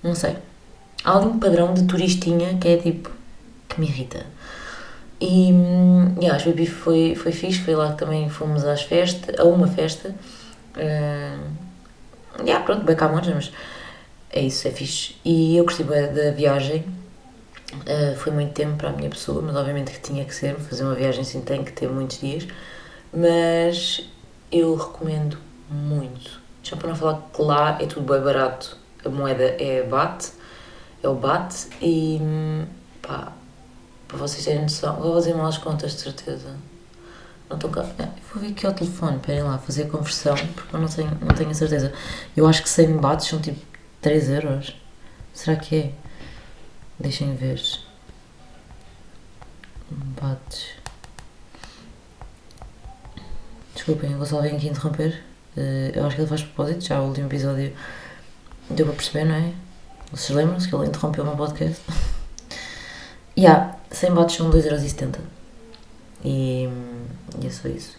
não 0.04 0.14
sei. 0.14 0.36
Há 1.04 1.18
ali 1.18 1.28
um 1.28 1.40
padrão 1.40 1.74
de 1.74 1.84
turistinha 1.84 2.58
que 2.60 2.68
é 2.68 2.78
tipo, 2.78 3.10
que 3.68 3.80
me 3.80 3.88
irrita. 3.88 4.26
E 5.22 5.52
hum, 5.52 6.16
yeah, 6.18 6.36
as 6.36 6.44
baby 6.44 6.66
foi, 6.66 7.14
foi 7.16 7.32
fixe, 7.32 7.60
foi 7.60 7.76
lá 7.76 7.92
que 7.92 7.98
também 7.98 8.30
fomos 8.30 8.64
às 8.64 8.84
festas, 8.84 9.38
a 9.38 9.44
uma 9.44 9.68
festa. 9.68 10.16
Uh, 10.76 12.46
yeah, 12.46 12.64
pronto, 12.64 12.86
bem 12.86 12.96
cá 12.96 13.10
mas 13.10 13.52
é 14.32 14.42
isso, 14.42 14.68
é 14.68 14.72
fixe. 14.72 15.16
E 15.26 15.58
eu 15.58 15.66
gostei 15.66 15.86
bem 15.86 16.14
da 16.14 16.32
viagem. 16.32 16.86
Uh, 17.74 18.16
foi 18.18 18.32
muito 18.32 18.54
tempo 18.54 18.78
para 18.78 18.90
a 18.90 18.94
minha 18.94 19.10
pessoa, 19.10 19.42
mas 19.42 19.56
obviamente 19.56 19.92
que 19.92 20.00
tinha 20.00 20.24
que 20.24 20.34
ser. 20.34 20.56
Fazer 20.56 20.84
uma 20.84 20.96
viagem 20.96 21.22
assim 21.22 21.42
tem 21.42 21.64
que 21.64 21.74
ter 21.74 21.90
muitos 21.90 22.20
dias. 22.20 22.48
Mas 23.14 24.10
eu 24.52 24.76
recomendo 24.76 25.38
muito. 25.70 26.40
Já 26.64 26.78
para 26.78 26.90
não 26.90 26.96
falar 26.96 27.30
que 27.34 27.42
lá 27.42 27.78
é 27.82 27.86
tudo 27.86 28.12
bem 28.12 28.22
barato. 28.22 28.78
A 29.04 29.10
moeda 29.10 29.44
é 29.60 29.84
bate, 29.84 30.32
é 31.04 31.08
o 31.08 31.16
bate 31.16 31.68
e 31.82 32.20
pá, 32.20 32.78
para 34.10 34.18
vocês 34.18 34.44
terem 34.44 34.64
noção, 34.64 34.96
vou 34.96 35.14
fazer 35.14 35.36
mal 35.36 35.46
as 35.46 35.60
contas 35.60 35.94
de 35.94 36.02
certeza. 36.02 36.56
Não 37.48 37.56
estou 37.56 37.70
cá. 37.70 37.84
Vou 38.34 38.42
ver 38.42 38.52
aqui 38.52 38.66
ao 38.66 38.74
telefone, 38.74 39.18
esperem 39.18 39.44
lá, 39.44 39.60
fazer 39.60 39.84
a 39.84 39.90
conversão, 39.90 40.36
porque 40.56 40.76
eu 40.76 40.82
não 40.82 40.88
tenho, 40.88 41.18
não 41.22 41.36
tenho 41.36 41.52
a 41.52 41.54
certeza. 41.54 41.94
Eu 42.36 42.48
acho 42.48 42.64
que 42.64 42.70
100 42.70 42.98
bates 42.98 43.28
são 43.28 43.40
tipo 43.40 43.64
3 44.02 44.30
euros. 44.32 44.76
Será 45.32 45.56
que 45.56 45.76
é? 45.76 45.92
Deixem 47.00 47.36
ver. 47.36 47.62
Bates. 49.92 50.70
Desculpem, 53.76 54.16
vou 54.16 54.26
só 54.26 54.42
vir 54.42 54.56
aqui 54.56 54.68
interromper. 54.68 55.24
Uh, 55.56 55.92
eu 55.94 56.06
acho 56.06 56.16
que 56.16 56.22
ele 56.24 56.30
faz 56.30 56.42
propósito, 56.42 56.84
já 56.84 57.00
o 57.00 57.08
último 57.08 57.28
episódio 57.28 57.76
deu 58.72 58.88
para 58.88 58.96
perceber, 58.96 59.26
não 59.26 59.36
é? 59.36 59.54
Vocês 60.12 60.36
lembram-se 60.36 60.68
que 60.68 60.76
ele 60.76 60.88
interrompeu 60.88 61.24
o 61.24 61.28
meu 61.28 61.38
podcast? 61.38 61.82
Yeah, 63.38 63.79
100 63.92 64.12
bates 64.14 64.36
são 64.36 64.52
2,70€. 64.52 65.20
E, 66.24 66.70
e 67.42 67.48
é 67.48 67.50
só 67.50 67.68
isso. 67.68 67.98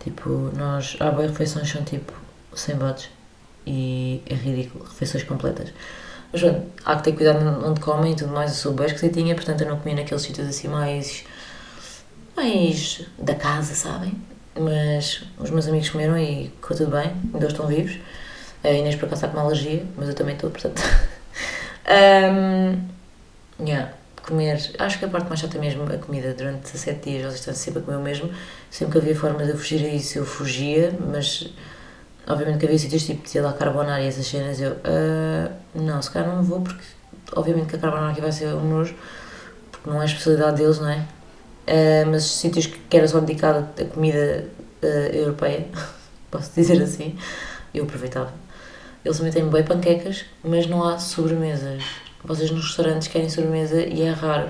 Tipo, 0.00 0.50
nós. 0.56 0.96
Há 1.00 1.10
boas 1.10 1.30
refeições 1.30 1.70
são 1.70 1.82
tipo 1.84 2.12
100 2.54 2.76
bates. 2.76 3.10
E 3.66 4.22
é 4.26 4.34
ridículo. 4.34 4.84
Refeições 4.84 5.24
completas. 5.24 5.72
Mas 6.32 6.42
pronto, 6.42 6.66
há 6.84 6.96
que 6.96 7.04
ter 7.04 7.12
cuidado 7.12 7.66
onde 7.66 7.80
comem 7.80 8.12
e 8.12 8.16
tudo 8.16 8.32
mais. 8.32 8.50
Eu 8.50 8.56
sou 8.56 8.72
bem 8.72 8.86
esquisitinha, 8.86 9.34
portanto 9.34 9.60
eu 9.62 9.68
não 9.68 9.78
comi 9.78 9.94
naqueles 9.94 10.22
sítios 10.22 10.48
assim 10.48 10.68
mais. 10.68 11.24
mais. 12.36 13.06
da 13.18 13.34
casa, 13.34 13.74
sabem? 13.74 14.14
Mas 14.58 15.24
os 15.38 15.50
meus 15.50 15.66
amigos 15.66 15.90
comeram 15.90 16.16
e 16.16 16.46
ficou 16.60 16.76
tudo 16.76 16.90
bem, 16.92 17.12
ainda 17.32 17.46
estão 17.46 17.66
vivos. 17.66 17.98
A 18.62 18.70
Inês 18.70 18.94
por 18.94 19.06
acaso 19.06 19.26
está 19.26 19.28
com 19.28 19.36
uma 19.36 19.46
alergia, 19.46 19.84
mas 19.96 20.08
eu 20.08 20.14
também 20.14 20.34
estou, 20.34 20.48
portanto. 20.48 20.80
um, 21.90 23.64
yeah 23.64 23.92
comer, 24.26 24.58
acho 24.78 24.98
que 24.98 25.04
a 25.04 25.08
parte 25.08 25.28
mais 25.28 25.40
chata 25.40 25.58
mesmo 25.58 25.84
a 25.84 25.98
comida, 25.98 26.32
durante 26.34 26.72
17 26.72 27.10
dias 27.10 27.22
vocês 27.22 27.40
estão 27.40 27.54
sempre 27.54 27.80
a 27.80 27.82
comer 27.82 27.96
o 27.98 28.00
mesmo, 28.00 28.30
sempre 28.70 28.92
que 28.92 28.98
havia 28.98 29.16
forma 29.16 29.44
de 29.44 29.50
eu 29.50 29.58
fugir 29.58 29.84
a 29.84 29.88
isso 29.88 30.18
eu 30.18 30.24
fugia, 30.24 30.92
mas 31.12 31.52
obviamente 32.26 32.58
que 32.58 32.66
havia 32.66 32.78
sítios 32.78 33.04
tipo 33.04 33.28
de 33.28 33.40
lá 33.40 33.52
carbonara 33.52 34.02
e 34.02 34.06
essas 34.06 34.26
cenas, 34.26 34.60
eu 34.60 34.72
uh, 34.72 35.52
não, 35.74 36.00
se 36.00 36.10
calhar 36.10 36.34
não 36.34 36.42
vou 36.42 36.60
porque 36.60 36.84
obviamente 37.34 37.68
que 37.68 37.76
a 37.76 37.78
carbonara 37.78 38.12
aqui 38.12 38.20
vai 38.20 38.32
ser 38.32 38.48
um 38.54 38.68
nojo, 38.68 38.94
porque 39.70 39.90
não 39.90 39.98
é 40.00 40.02
a 40.02 40.06
especialidade 40.06 40.56
deles, 40.56 40.78
não 40.78 40.88
é? 40.88 40.98
Uh, 41.66 42.10
mas 42.10 42.24
sítios 42.24 42.66
que 42.66 42.96
era 42.96 43.06
só 43.06 43.20
dedicado 43.20 43.68
a 43.80 43.84
comida 43.84 44.46
uh, 44.82 44.86
europeia, 44.86 45.66
posso 46.30 46.50
dizer 46.54 46.82
assim, 46.82 47.16
eu 47.74 47.84
aproveitava. 47.84 48.32
Eles 49.04 49.18
também 49.18 49.32
têm 49.32 49.46
bem 49.48 49.62
panquecas, 49.62 50.24
mas 50.42 50.66
não 50.66 50.82
há 50.82 50.98
sobremesas 50.98 51.82
vocês 52.24 52.50
nos 52.50 52.64
restaurantes 52.64 53.08
querem 53.08 53.28
sobremesa 53.28 53.80
e 53.82 54.02
é 54.02 54.10
raro. 54.10 54.48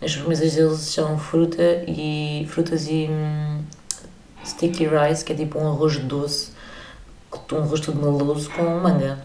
As 0.00 0.12
sobremesas 0.12 0.54
deles 0.54 0.80
são 0.80 1.18
fruta 1.18 1.84
e 1.86 2.46
frutas 2.50 2.88
e 2.88 3.06
hum, 3.08 3.62
sticky 4.44 4.88
rice, 4.88 5.24
que 5.24 5.32
é 5.32 5.36
tipo 5.36 5.58
um 5.58 5.68
arroz 5.68 5.98
doce, 5.98 6.50
um 7.52 7.58
arroz 7.58 7.80
todo 7.80 8.00
meloso 8.00 8.50
com 8.50 8.62
manga. 8.80 9.18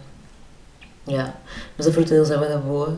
Yeah. 1.07 1.33
Mas 1.77 1.87
a 1.87 1.91
fruta 1.91 2.09
deles 2.09 2.29
é 2.29 2.37
bem 2.37 2.59
boa. 2.59 2.97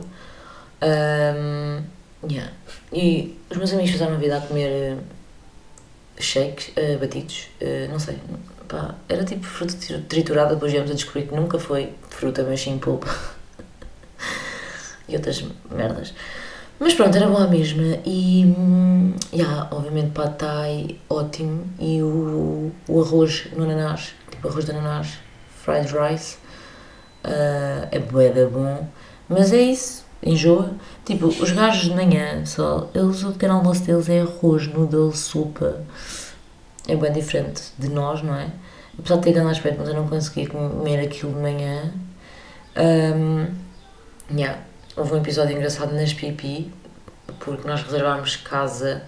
Um, 0.82 1.82
yeah. 2.28 2.52
E 2.92 3.38
os 3.48 3.56
meus 3.56 3.72
amigos 3.72 3.92
fizeram 3.92 4.14
a 4.14 4.18
vida 4.18 4.36
a 4.36 4.40
comer 4.40 4.96
uh, 4.96 6.22
shakes, 6.22 6.68
uh, 6.76 6.98
batidos, 6.98 7.48
uh, 7.60 7.90
não 7.90 7.98
sei, 7.98 8.18
pá, 8.68 8.94
era 9.08 9.24
tipo 9.24 9.44
fruta 9.44 9.74
triturada, 10.08 10.54
depois 10.54 10.72
viemos 10.72 10.90
a 10.90 10.94
descobrir 10.94 11.28
que 11.28 11.34
nunca 11.34 11.58
foi 11.58 11.92
fruta, 12.08 12.42
mas 12.42 12.60
sim 12.60 12.78
polpa. 12.78 13.08
e 15.10 15.16
outras 15.16 15.44
merdas. 15.70 16.14
Mas 16.80 16.94
pronto, 16.94 17.14
era 17.14 17.28
boa 17.28 17.46
mesmo 17.46 17.82
E, 18.06 18.46
hum, 18.46 19.12
yeah, 19.34 19.68
obviamente, 19.70 20.12
pad 20.12 20.36
thai, 20.38 20.96
ótimo. 21.10 21.64
E 21.78 22.02
o, 22.02 22.72
o 22.88 23.02
arroz 23.02 23.48
no 23.54 23.64
ananás, 23.64 24.14
tipo 24.30 24.48
arroz 24.48 24.64
de 24.64 24.70
ananás, 24.70 25.18
fried 25.62 25.92
rice, 25.92 26.38
uh, 27.26 27.86
é 27.90 27.98
boeda 27.98 28.48
bom. 28.48 28.88
Mas 29.28 29.52
é 29.52 29.60
isso, 29.60 30.06
enjoa. 30.22 30.72
Tipo, 31.04 31.26
os 31.26 31.50
gajos 31.52 31.90
de 31.90 31.94
manhã, 31.94 32.46
só, 32.46 32.88
eles, 32.94 33.22
o 33.24 33.32
pequeno 33.32 33.56
almoço 33.56 33.82
deles 33.84 34.08
é 34.08 34.22
arroz, 34.22 34.66
noodle, 34.66 35.12
sopa. 35.14 35.82
É 36.88 36.96
bem 36.96 37.12
diferente 37.12 37.62
de 37.78 37.90
nós, 37.90 38.22
não 38.22 38.34
é? 38.34 38.48
Apesar 38.98 39.16
de 39.16 39.22
ter 39.22 39.32
grande 39.32 39.50
aspecto, 39.50 39.80
mas 39.80 39.88
eu 39.88 39.94
não 39.94 40.08
consegui 40.08 40.46
comer 40.46 41.00
aquilo 41.00 41.34
de 41.34 41.40
manhã. 41.40 41.92
Um, 42.74 43.48
yeah 44.34 44.69
houve 45.00 45.14
um 45.14 45.16
episódio 45.16 45.56
engraçado 45.56 45.94
nas 45.94 46.12
pipi, 46.12 46.70
porque 47.38 47.66
nós 47.66 47.82
reservámos 47.82 48.36
casa 48.36 49.02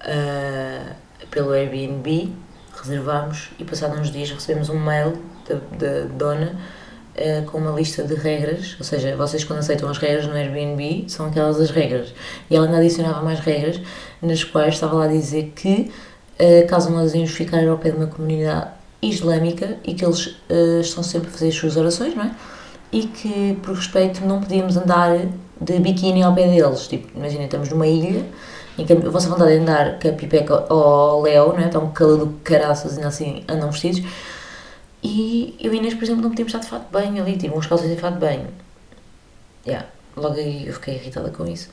uh, 0.00 0.94
pelo 1.28 1.50
Airbnb, 1.50 2.32
reservámos 2.80 3.50
e 3.58 3.64
passados 3.64 3.98
uns 3.98 4.12
dias 4.12 4.30
recebemos 4.30 4.68
um 4.68 4.78
mail 4.78 5.20
da, 5.48 5.56
da 5.76 6.04
dona 6.16 6.54
uh, 7.16 7.44
com 7.46 7.58
uma 7.58 7.72
lista 7.72 8.04
de 8.04 8.14
regras, 8.14 8.76
ou 8.78 8.84
seja, 8.84 9.16
vocês 9.16 9.42
quando 9.42 9.58
aceitam 9.58 9.88
as 9.88 9.98
regras 9.98 10.24
no 10.28 10.34
Airbnb 10.34 11.06
são 11.08 11.26
aquelas 11.26 11.58
as 11.60 11.70
regras. 11.70 12.14
E 12.48 12.54
ela 12.54 12.66
ainda 12.66 12.78
adicionava 12.78 13.20
mais 13.20 13.40
regras, 13.40 13.80
nas 14.22 14.44
quais 14.44 14.74
estava 14.74 14.94
lá 14.94 15.06
a 15.06 15.08
dizer 15.08 15.52
que 15.56 15.90
uh, 16.38 16.66
caso 16.68 16.90
nós 16.90 17.12
íamos 17.12 17.32
ficar 17.32 17.66
ao 17.66 17.76
pé 17.76 17.90
de 17.90 17.96
uma 17.96 18.06
comunidade 18.06 18.70
islâmica 19.02 19.78
e 19.82 19.94
que 19.94 20.04
eles 20.04 20.36
estão 20.80 21.02
sempre 21.02 21.28
a 21.28 21.32
fazer 21.32 21.48
as 21.48 21.54
suas 21.56 21.76
orações, 21.76 22.14
não 22.14 22.22
é? 22.22 22.30
E 22.94 23.08
que, 23.08 23.58
por 23.60 23.74
respeito, 23.74 24.24
não 24.24 24.40
podíamos 24.40 24.76
andar 24.76 25.18
de 25.60 25.80
biquíni 25.80 26.22
ao 26.22 26.32
pé 26.32 26.46
deles. 26.46 26.86
Tipo, 26.86 27.18
imagina, 27.18 27.42
estamos 27.42 27.68
numa 27.68 27.88
ilha 27.88 28.24
em 28.78 28.86
que 28.86 28.92
a 28.92 28.96
vossa 29.10 29.28
vontade 29.28 29.52
é 29.52 29.56
andar 29.58 29.98
com 29.98 30.08
a 30.08 30.12
pipeca 30.12 30.64
ao 30.68 31.22
léu, 31.22 31.48
não 31.48 31.58
é? 31.58 31.66
Está 31.66 31.80
um 31.80 31.90
calor 31.90 32.18
do 32.18 32.26
caraças, 32.44 32.96
ainda 32.96 33.08
assim 33.08 33.42
andam 33.48 33.68
vestidos. 33.72 34.00
E 35.02 35.56
eu 35.60 35.74
e 35.74 35.78
Inês, 35.78 35.94
por 35.94 36.04
exemplo, 36.04 36.22
não 36.22 36.30
podíamos 36.30 36.54
estar 36.54 36.64
de 36.64 36.70
fato 36.70 36.86
bem 36.96 37.18
ali, 37.18 37.36
tipo, 37.36 37.58
uns 37.58 37.66
calças 37.66 37.90
de 37.90 37.96
fato 37.96 38.16
bem. 38.16 38.46
Yeah. 39.66 39.88
Logo 40.16 40.36
aí 40.36 40.68
eu 40.68 40.72
fiquei 40.74 40.94
irritada 40.94 41.30
com 41.30 41.46
isso. 41.48 41.70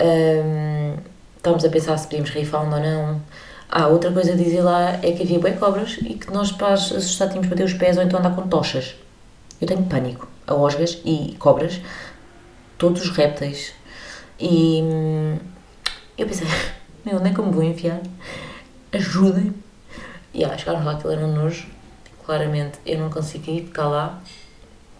Um, 0.00 0.96
estávamos 1.36 1.64
a 1.64 1.68
pensar 1.68 1.96
se 1.98 2.08
podíamos 2.08 2.30
rifar 2.30 2.62
ou 2.62 2.80
não. 2.80 3.22
Ah, 3.70 3.86
outra 3.86 4.10
coisa 4.10 4.32
a 4.32 4.36
dizer 4.36 4.62
lá 4.62 4.94
é 5.02 5.12
que 5.12 5.22
havia 5.22 5.38
bem 5.38 5.56
cobras 5.56 5.98
e 6.02 6.14
que 6.14 6.32
nós 6.32 6.50
para 6.50 6.72
assustar 6.72 7.28
tínhamos 7.28 7.46
para 7.46 7.58
ter 7.58 7.64
os 7.64 7.74
pés 7.74 7.96
ou 7.96 8.02
então 8.02 8.18
andar 8.18 8.34
com 8.34 8.48
tochas. 8.48 8.96
Eu 9.60 9.68
tenho 9.68 9.84
pânico 9.84 10.28
osgas 10.54 11.00
e 11.04 11.36
cobras, 11.38 11.80
todos 12.76 13.02
os 13.02 13.10
répteis. 13.10 13.72
E 14.38 14.80
eu 16.16 16.26
pensei, 16.26 16.46
meu, 17.04 17.16
onde 17.16 17.30
é 17.30 17.34
que 17.34 17.38
eu 17.38 17.46
me 17.46 17.52
vou 17.52 17.62
enfiar? 17.62 18.00
Ajudem-me. 18.92 19.54
E 20.32 20.44
ah, 20.44 20.56
chegaram 20.56 20.84
lá, 20.84 20.92
aquilo 20.92 21.12
era 21.12 21.26
um 21.26 21.34
nojo. 21.34 21.66
Claramente 22.24 22.78
eu 22.84 22.98
não 22.98 23.10
consegui 23.10 23.62
ficar 23.62 23.88
lá 23.88 24.22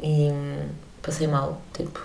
e 0.01 0.29
passei 1.03 1.27
mal, 1.27 1.61
tipo, 1.75 2.01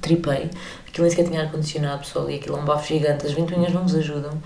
tripei. 0.00 0.50
Aquilo 0.86 1.06
nem 1.06 1.10
sequer 1.10 1.28
tinha 1.28 1.42
ar-condicionado, 1.42 2.00
pessoal, 2.00 2.30
e 2.30 2.36
aquilo 2.36 2.56
é 2.56 2.60
um 2.60 2.64
bafo 2.64 2.86
gigante. 2.86 3.26
As 3.26 3.32
ventoinhas 3.32 3.72
não 3.72 3.82
nos 3.82 3.94
ajudam. 3.94 4.40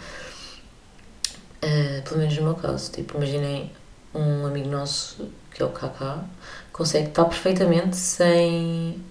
Uh, 1.64 2.02
pelo 2.02 2.18
menos 2.18 2.36
no 2.36 2.42
meu 2.42 2.54
caso, 2.54 2.90
tipo, 2.90 3.16
imaginem 3.16 3.70
um 4.14 4.46
amigo 4.46 4.68
nosso, 4.68 5.30
que 5.54 5.62
é 5.62 5.66
o 5.66 5.68
Kaká, 5.68 6.24
consegue 6.72 7.08
estar 7.08 7.24
perfeitamente 7.24 7.96
sem 7.96 9.02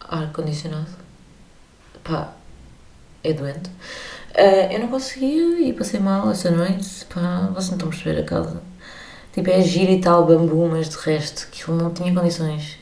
ar-condicionado. 0.00 0.86
Pá, 2.04 2.32
é 3.22 3.32
doente. 3.32 3.70
Ah, 4.34 4.72
eu 4.72 4.80
não 4.80 4.88
conseguia 4.88 5.60
e 5.60 5.72
passei 5.72 6.00
mal 6.00 6.30
essa 6.30 6.50
noite. 6.50 7.04
Pá, 7.06 7.50
vocês 7.54 7.70
não 7.70 7.76
estão 7.76 7.88
a 7.88 7.90
perceber 7.90 8.20
a 8.20 8.24
casa. 8.24 8.62
Tipo, 9.32 9.50
é 9.50 9.62
gira 9.62 9.92
e 9.92 10.00
tal, 10.00 10.26
bambu, 10.26 10.68
mas 10.68 10.88
de 10.88 10.96
resto, 10.96 11.48
que 11.50 11.70
não 11.70 11.92
tinha 11.92 12.14
condições. 12.14 12.78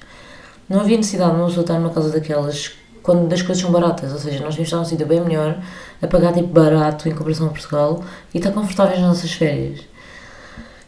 Não 0.68 0.80
havia 0.80 0.96
necessidade 0.96 1.32
de 1.32 1.36
uma 1.36 1.46
pessoa 1.46 1.62
estar 1.62 1.78
numa 1.78 1.90
casa 1.92 2.10
daquelas 2.10 2.72
quando 3.02 3.32
as 3.32 3.40
coisas 3.40 3.62
são 3.62 3.70
baratas, 3.70 4.12
ou 4.12 4.18
seja, 4.18 4.42
nós 4.42 4.56
vimos 4.56 4.66
estar 4.66 4.78
num 4.78 4.84
sítio 4.84 5.06
bem 5.06 5.20
melhor, 5.20 5.62
a 6.02 6.06
pagar 6.08 6.32
tipo 6.32 6.48
barato 6.48 7.08
em 7.08 7.12
comparação 7.12 7.46
a 7.46 7.50
Portugal 7.50 8.02
e 8.34 8.38
estar 8.38 8.50
confortáveis 8.50 8.98
nas 8.98 9.08
nossas 9.10 9.32
férias. 9.32 9.82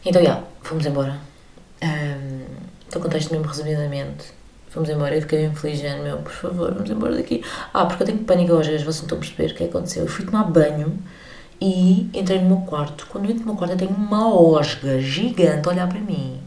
Então, 0.05 0.21
já, 0.21 0.43
fomos 0.61 0.85
embora. 0.85 1.28
Então, 2.89 2.99
contexto 2.99 3.29
mesmo 3.29 3.45
resumidamente. 3.47 4.33
Fomos 4.69 4.89
embora 4.89 5.15
e 5.15 5.21
fiquei 5.21 5.45
bem 5.45 5.55
feliz, 5.55 5.81
meu, 6.01 6.17
por 6.17 6.31
favor, 6.31 6.73
vamos 6.73 6.89
embora 6.89 7.15
daqui. 7.15 7.43
Ah, 7.71 7.85
porque 7.85 8.01
eu 8.01 8.07
tenho 8.07 8.19
pânico 8.19 8.53
hoje, 8.53 8.71
vocês 8.71 8.83
não 8.83 8.91
estão 8.91 9.17
a 9.17 9.21
perceber 9.21 9.51
o 9.51 9.55
que 9.55 9.63
é 9.63 9.67
que 9.67 9.77
aconteceu. 9.77 10.03
Eu 10.03 10.09
fui 10.09 10.25
tomar 10.25 10.45
banho 10.45 10.97
e 11.61 12.09
entrei 12.15 12.39
no 12.39 12.47
meu 12.47 12.57
quarto. 12.65 13.05
Quando 13.07 13.25
eu 13.25 13.31
entro 13.31 13.41
no 13.41 13.51
meu 13.51 13.55
quarto, 13.55 13.73
eu 13.73 13.77
tenho 13.77 13.91
uma 13.91 14.33
osga 14.33 14.99
gigante 14.99 15.69
a 15.69 15.71
olhar 15.71 15.87
para 15.87 15.99
mim. 15.99 16.41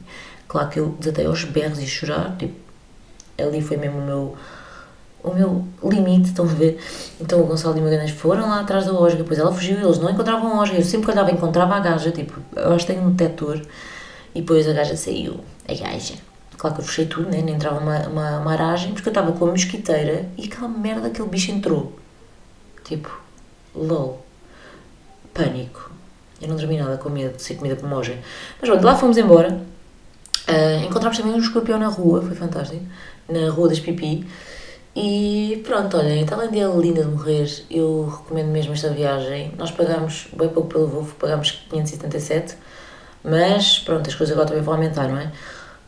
Claro 0.49 0.69
que 0.69 0.81
eu 0.81 0.97
desatei 0.99 1.27
aos 1.27 1.45
berros 1.45 1.79
e 1.79 1.87
chorar, 1.87 2.37
tipo, 2.37 2.55
ali 3.39 3.63
foi 3.63 3.77
mesmo 3.77 3.99
o 3.99 4.05
meu, 4.05 4.37
o 5.23 5.33
meu 5.33 5.65
limite, 5.85 6.29
estão 6.29 6.45
a 6.45 6.49
ver? 6.49 6.81
Então 7.21 7.41
o 7.41 7.47
Gonçalo 7.47 7.77
e 7.77 7.81
o 7.81 7.85
Magalhães 7.85 8.11
foram 8.11 8.49
lá 8.49 8.61
atrás 8.61 8.87
da 8.87 8.93
osga, 8.93 9.19
depois 9.19 9.39
ela 9.39 9.53
fugiu, 9.53 9.79
eles 9.79 9.99
não 9.99 10.11
encontravam 10.11 10.59
a 10.59 10.63
osga, 10.63 10.77
eu 10.77 10.83
sempre 10.83 11.07
que 11.07 11.13
olhava 11.13 11.31
encontrava 11.31 11.77
a 11.77 11.81
gaja, 11.81 12.11
tipo, 12.11 12.41
eu 12.57 12.73
acho 12.73 12.85
que 12.85 12.93
tenho 12.93 13.07
um 13.07 13.13
detector, 13.13 13.61
e 14.35 14.41
depois 14.41 14.69
a 14.69 14.73
gaja 14.73 14.97
saiu, 14.97 15.41
a 15.69 15.75
gaja. 15.75 16.32
Claro 16.63 16.77
que 16.77 16.83
eu 16.83 16.87
fechei 16.87 17.07
tudo, 17.07 17.29
né? 17.29 17.43
nem 17.43 17.57
entrava 17.57 17.81
uma, 17.81 17.99
uma, 18.07 18.39
uma 18.39 18.53
aragem, 18.53 18.93
porque 18.93 19.09
eu 19.09 19.11
estava 19.11 19.33
com 19.33 19.47
a 19.47 19.51
mosquiteira 19.51 20.29
e 20.39 20.45
aquela 20.45 20.69
merda, 20.69 21.09
aquele 21.09 21.27
bicho 21.29 21.51
entrou. 21.51 21.93
Tipo, 22.85 23.11
lol. 23.75 24.25
Pânico. 25.35 25.91
Eu 26.41 26.47
não 26.47 26.55
dormi 26.55 26.79
nada 26.79 26.97
com 26.99 27.09
medo 27.09 27.37
de 27.37 27.43
ser 27.43 27.57
comida 27.57 27.75
por 27.75 27.89
moja. 27.89 28.17
Mas 28.61 28.71
pronto, 28.71 28.85
lá 28.85 28.95
fomos 28.95 29.19
embora. 29.19 29.61
Uh, 30.49 30.85
encontramos 30.87 31.19
também 31.19 31.35
um 31.35 31.39
escorpião 31.39 31.81
na 31.81 31.89
rua, 31.89 32.23
foi 32.23 32.37
fantástico. 32.37 32.87
Na 33.29 33.51
Rua 33.51 33.69
das 33.69 33.81
Pipi. 33.81 34.25
E 34.95 35.61
pronto, 35.67 35.97
olhem, 35.97 36.25
Tailândia 36.25 36.67
é 36.67 36.81
linda 36.81 37.03
de 37.03 37.11
morrer. 37.11 37.65
Eu 37.69 38.07
recomendo 38.09 38.53
mesmo 38.53 38.73
esta 38.73 38.89
viagem. 38.91 39.53
Nós 39.59 39.73
pagamos 39.73 40.29
bem 40.33 40.49
pouco 40.49 40.69
pelo 40.69 40.87
voo, 40.87 41.09
pagamos 41.19 41.51
577. 41.69 42.55
Mas 43.25 43.81
pronto, 43.81 44.09
as 44.09 44.15
coisas 44.15 44.33
agora 44.33 44.47
também 44.47 44.63
vão 44.63 44.75
aumentar, 44.75 45.09
não 45.09 45.19
é? 45.19 45.33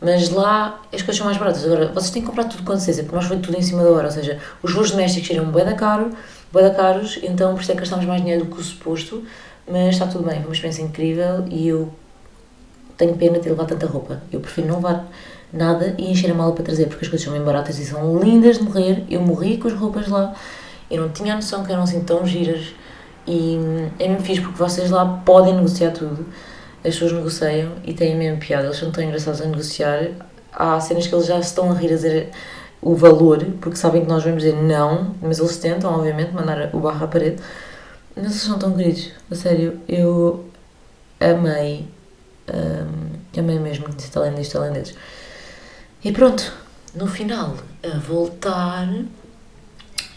Mas 0.01 0.29
lá 0.29 0.81
as 0.93 1.01
coisas 1.01 1.17
são 1.17 1.25
mais 1.25 1.37
baratas. 1.37 1.65
Agora, 1.65 1.87
vocês 1.87 2.11
têm 2.11 2.21
que 2.21 2.27
comprar 2.27 2.45
tudo 2.45 2.63
com 2.63 2.73
antecedência, 2.73 3.03
porque 3.03 3.15
nós 3.15 3.25
foi 3.25 3.37
tudo 3.37 3.57
em 3.57 3.61
cima 3.61 3.83
da 3.83 3.89
hora. 3.89 4.05
Ou 4.05 4.11
seja, 4.11 4.39
os 4.61 4.73
voos 4.73 4.91
domésticos 4.91 5.27
seriam 5.27 5.45
bem 5.45 5.65
da 5.65 5.73
caro, 5.73 6.11
bem 6.53 6.63
da 6.63 6.71
caros, 6.71 7.19
então 7.23 7.53
por 7.53 7.61
isso 7.61 7.71
é 7.71 7.75
que 7.75 7.79
gastamos 7.81 8.05
mais 8.05 8.21
dinheiro 8.21 8.45
do 8.45 8.53
que 8.53 8.59
o 8.59 8.63
suposto. 8.63 9.23
Mas 9.67 9.95
está 9.95 10.05
tudo 10.05 10.23
bem, 10.23 10.35
foi 10.35 10.45
uma 10.45 10.53
experiência 10.53 10.83
incrível 10.83 11.45
e 11.49 11.67
eu 11.67 11.91
tenho 12.97 13.15
pena 13.15 13.39
de 13.39 13.49
levar 13.49 13.65
tanta 13.65 13.87
roupa. 13.87 14.21
Eu 14.31 14.39
prefiro 14.39 14.67
não 14.67 14.75
levar 14.75 15.07
nada 15.51 15.95
e 15.97 16.11
encher 16.11 16.31
a 16.31 16.33
mala 16.33 16.51
para 16.51 16.63
trazer, 16.63 16.87
porque 16.87 17.05
as 17.05 17.09
coisas 17.09 17.25
são 17.25 17.33
bem 17.33 17.41
baratas 17.41 17.79
e 17.79 17.85
são 17.85 18.19
lindas 18.19 18.57
de 18.59 18.63
morrer. 18.63 19.03
Eu 19.09 19.21
morri 19.21 19.57
com 19.57 19.67
as 19.67 19.73
roupas 19.73 20.07
lá, 20.07 20.35
eu 20.89 21.01
não 21.01 21.09
tinha 21.09 21.33
a 21.33 21.35
noção 21.37 21.63
que 21.63 21.71
eram 21.71 21.83
assim 21.83 22.01
tão 22.01 22.25
giras 22.25 22.75
e 23.27 23.57
é 23.97 24.07
mesmo 24.07 24.23
fixe 24.23 24.41
porque 24.41 24.57
vocês 24.57 24.91
lá 24.91 25.21
podem 25.25 25.55
negociar 25.55 25.91
tudo. 25.91 26.25
As 26.85 26.93
pessoas 26.93 27.13
negociam 27.13 27.71
e 27.83 27.93
têm 27.93 28.15
mesmo 28.15 28.39
piada, 28.39 28.65
eles 28.65 28.77
são 28.77 28.91
tão 28.91 29.03
engraçados 29.03 29.41
a 29.41 29.45
negociar. 29.45 30.09
Há 30.53 30.79
cenas 30.79 31.07
que 31.07 31.15
eles 31.15 31.25
já 31.25 31.39
estão 31.39 31.71
a 31.71 31.73
rir 31.73 31.87
a 31.87 31.95
dizer 31.95 32.29
o 32.81 32.95
valor, 32.95 33.43
porque 33.59 33.75
sabem 33.75 34.03
que 34.03 34.07
nós 34.07 34.23
vamos 34.23 34.43
dizer 34.43 34.55
não, 34.55 35.15
mas 35.19 35.39
eles 35.39 35.57
tentam, 35.57 35.91
obviamente, 35.91 36.31
mandar 36.31 36.69
o 36.73 36.79
barro 36.79 37.03
à 37.03 37.07
parede. 37.07 37.41
Mas 38.15 38.25
eles 38.25 38.37
são 38.37 38.59
tão 38.59 38.73
queridos, 38.77 39.11
a 39.29 39.35
sério, 39.35 39.79
eu 39.87 40.45
amei, 41.19 41.87
um, 42.47 43.39
amei 43.39 43.59
mesmo 43.59 43.85
conhecer 43.85 44.11
tailandeses 44.11 44.53
tailandeses. 44.53 44.95
E 46.03 46.11
pronto, 46.11 46.53
no 46.93 47.07
final, 47.07 47.55
a 47.83 47.97
voltar, 47.97 48.87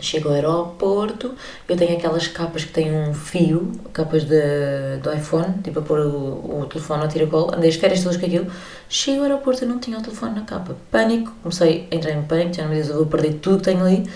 chego 0.00 0.28
ao 0.28 0.34
aeroporto, 0.34 1.34
eu 1.68 1.76
tenho 1.76 1.96
aquelas 1.96 2.28
capas 2.28 2.64
que 2.64 2.72
têm 2.72 2.92
um 2.94 3.12
fio, 3.12 3.72
capas 3.92 4.24
de, 4.24 4.98
do 5.02 5.12
iPhone, 5.12 5.54
tipo 5.62 5.80
a 5.80 5.82
pôr 5.82 6.00
o, 6.00 6.60
o 6.60 6.66
telefone 6.66 7.02
ao 7.02 7.08
tiracolo, 7.08 7.54
andei 7.54 7.70
as 7.70 7.76
férias 7.76 8.02
todas 8.02 8.16
com 8.16 8.26
aquilo, 8.26 8.46
chego 8.88 9.18
ao 9.18 9.24
aeroporto 9.24 9.64
e 9.64 9.66
não 9.66 9.78
tinha 9.78 9.98
o 9.98 10.02
telefone 10.02 10.36
na 10.36 10.42
capa. 10.42 10.76
Pânico, 10.90 11.32
comecei 11.42 11.88
a 11.90 11.94
entrar 11.94 12.12
em 12.12 12.22
pânico, 12.22 12.54
já 12.54 12.62
não 12.62 12.70
me 12.70 12.76
diz, 12.76 12.88
eu 12.88 12.96
vou 12.96 13.06
perder 13.06 13.34
tudo 13.34 13.58
que 13.58 13.64
tenho 13.64 13.84
ali, 13.84 14.08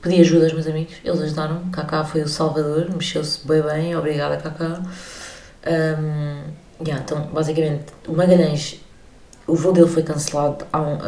pedi 0.00 0.20
ajuda 0.20 0.44
aos 0.44 0.52
meus 0.52 0.66
amigos, 0.66 0.94
eles 1.04 1.20
ajudaram, 1.20 1.68
Kaká 1.70 2.04
foi 2.04 2.22
o 2.22 2.28
salvador, 2.28 2.88
mexeu-se 2.90 3.46
bem 3.46 3.62
bem, 3.62 3.96
obrigada 3.96 4.36
Kaká. 4.36 4.80
Um, 5.66 6.84
yeah, 6.84 7.02
então, 7.04 7.28
basicamente, 7.32 7.92
o 8.08 8.12
Magalhães, 8.14 8.80
o 9.46 9.54
voo 9.54 9.72
dele 9.72 9.88
foi 9.88 10.02
cancelado 10.02 10.64
há 10.72 10.80
um, 10.80 10.98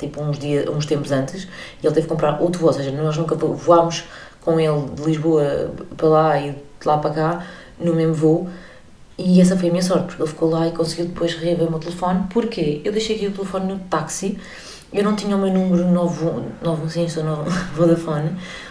tipo 0.00 0.22
uns, 0.22 0.38
dias, 0.38 0.68
uns 0.68 0.86
tempos 0.86 1.12
antes 1.12 1.44
e 1.82 1.86
ele 1.86 1.94
teve 1.94 2.02
que 2.02 2.12
comprar 2.12 2.40
outro 2.40 2.60
voo, 2.60 2.68
ou 2.68 2.74
seja, 2.74 2.90
nós 2.90 3.16
nunca 3.16 3.34
voámos 3.34 4.04
com 4.40 4.58
ele 4.58 4.86
de 4.94 5.02
Lisboa 5.02 5.70
para 5.96 6.08
lá 6.08 6.40
e 6.40 6.50
de 6.52 6.86
lá 6.86 6.98
para 6.98 7.10
cá 7.10 7.46
no 7.78 7.94
mesmo 7.94 8.14
voo 8.14 8.48
e 9.22 9.38
essa 9.38 9.54
foi 9.54 9.68
a 9.68 9.70
minha 9.70 9.82
sorte, 9.82 10.06
porque 10.06 10.22
ele 10.22 10.30
ficou 10.30 10.48
lá 10.48 10.66
e 10.66 10.70
conseguiu 10.72 11.04
depois 11.04 11.34
reaver 11.34 11.68
o 11.68 11.70
meu 11.70 11.78
telefone, 11.78 12.24
porque 12.30 12.80
eu 12.82 12.90
deixei 12.90 13.16
aqui 13.16 13.26
o 13.26 13.30
telefone 13.30 13.70
no 13.70 13.78
táxi, 13.80 14.38
eu 14.90 15.04
não 15.04 15.14
tinha 15.14 15.36
o 15.36 15.38
meu 15.38 15.52
número 15.52 15.86
novo, 15.90 16.42
novo 16.62 16.88
sim, 16.88 17.06
sou 17.06 17.22
novo 17.22 17.44
Vodafone, 17.76 18.30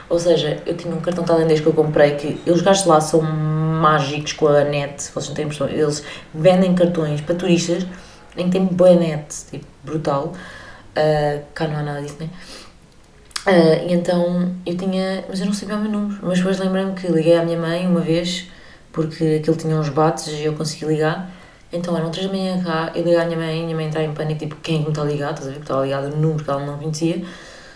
ou 0.10 0.18
seja, 0.18 0.60
eu 0.66 0.76
tinha 0.76 0.94
um 0.96 1.02
cartão 1.02 1.24
tailandês 1.24 1.62
que 1.62 1.68
eu 1.68 1.74
comprei, 1.74 2.16
que 2.16 2.42
eles 2.48 2.62
gajos 2.62 2.88
lá 2.88 3.00
são 3.00 3.22
mágicos 3.22 4.34
com 4.34 4.48
a 4.48 4.64
net, 4.64 5.04
vocês 5.14 5.28
não 5.28 5.36
têm 5.36 5.46
impressão, 5.46 5.70
eles 5.70 6.04
vendem 6.34 6.74
cartões 6.74 7.22
para 7.22 7.36
turistas 7.36 7.86
em 8.36 8.46
que 8.46 8.52
tem 8.52 8.66
boa 8.66 8.96
net, 8.96 9.28
tipo, 9.52 9.68
brutal, 9.84 10.34
uh, 10.98 11.44
cá 11.54 11.68
não 11.68 11.78
há 11.78 11.84
nada 11.84 12.02
disso, 12.02 12.18
né? 12.20 12.30
Uh, 13.48 13.90
e 13.90 13.94
então 13.94 14.54
eu 14.66 14.76
tinha, 14.76 15.24
mas 15.28 15.40
eu 15.40 15.46
não 15.46 15.54
sabia 15.54 15.76
o 15.76 15.80
meu 15.80 15.92
número, 15.92 16.20
mas 16.22 16.38
depois 16.38 16.60
lembrei-me 16.60 16.94
que 16.94 17.08
liguei 17.08 17.38
à 17.38 17.44
minha 17.44 17.58
mãe 17.58 17.88
uma 17.88 18.02
vez, 18.02 18.48
porque 18.92 19.40
aquilo 19.40 19.56
tinha 19.56 19.76
uns 19.76 19.90
bates 19.90 20.28
e 20.28 20.44
eu 20.44 20.54
consegui 20.54 20.86
ligar, 20.86 21.32
então 21.72 21.96
eram 21.96 22.12
três 22.12 22.28
da 22.28 22.34
manhã 22.34 22.62
cá, 22.62 22.92
eu 22.94 23.04
liguei 23.04 23.18
à 23.18 23.26
minha 23.26 23.38
mãe, 23.38 23.62
a 23.62 23.64
minha 23.64 23.76
mãe 23.76 23.88
entrava 23.88 24.06
em 24.06 24.14
pânico, 24.14 24.40
tipo, 24.40 24.56
quem 24.58 24.76
é 24.76 24.78
que 24.80 24.84
me 24.86 24.90
está 24.90 25.02
a 25.02 25.06
ligar, 25.06 25.32
estás 25.32 25.48
a 25.48 25.52
ver, 25.52 25.58
que 25.58 25.62
estava 25.64 25.84
ligado 25.84 26.10
no 26.10 26.18
número 26.18 26.44
que 26.44 26.50
ela 26.50 26.66
não 26.66 26.78
conhecia, 26.78 27.24